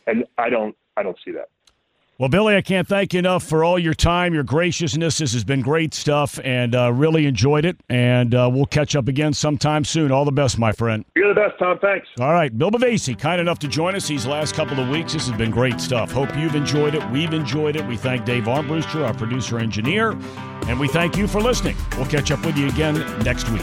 And 0.07 0.25
I 0.39 0.51
don't 0.51 0.77
I 0.97 1.03
don't 1.03 1.19
see 1.25 1.33
that. 1.33 1.49
Well, 2.21 2.29
Billy, 2.29 2.55
I 2.55 2.61
can't 2.61 2.87
thank 2.87 3.15
you 3.15 3.19
enough 3.19 3.45
for 3.45 3.65
all 3.65 3.79
your 3.79 3.95
time, 3.95 4.35
your 4.35 4.43
graciousness. 4.43 5.17
This 5.17 5.33
has 5.33 5.43
been 5.43 5.63
great 5.63 5.95
stuff, 5.95 6.39
and 6.45 6.75
uh, 6.75 6.93
really 6.93 7.25
enjoyed 7.25 7.65
it. 7.65 7.79
And 7.89 8.35
uh, 8.35 8.51
we'll 8.53 8.67
catch 8.67 8.95
up 8.95 9.09
again 9.09 9.33
sometime 9.33 9.87
soon. 9.87 10.13
All 10.13 10.27
the 10.27 10.31
best, 10.31 10.59
my 10.59 10.71
friend. 10.71 11.07
You're 11.17 11.33
the 11.33 11.41
best, 11.41 11.59
Thom. 11.59 11.79
Thanks. 11.79 12.07
All 12.21 12.35
right, 12.35 12.57
Bill 12.59 12.71
Bavasi, 12.71 13.19
kind 13.19 13.41
enough 13.41 13.59
to 13.61 13.69
join 13.69 13.95
us 13.95 14.07
these 14.07 14.27
last 14.27 14.55
couple 14.55 14.79
of 14.79 14.91
weeks. 14.91 15.15
This 15.15 15.29
has 15.29 15.39
been 15.39 15.51
great 15.51 15.81
stuff. 15.81 16.13
Hope 16.13 16.37
you've 16.37 16.57
enjoyed 16.57 16.95
it. 16.95 17.11
We've 17.11 17.33
enjoyed 17.33 17.75
it. 17.75 17.87
We 17.87 17.97
thank 17.97 18.27
Dave 18.27 18.45
Armbruster, 18.45 19.03
our 19.07 19.15
producer 19.15 19.59
engineer, 19.59 20.11
and 20.69 20.79
we 20.79 20.89
thank 20.89 21.17
you 21.17 21.27
for 21.27 21.41
listening. 21.41 21.75
We'll 21.97 22.05
catch 22.05 22.31
up 22.31 22.45
with 22.45 22.59
you 22.59 22.69
again 22.69 22.97
next 23.23 23.49
week. 23.49 23.63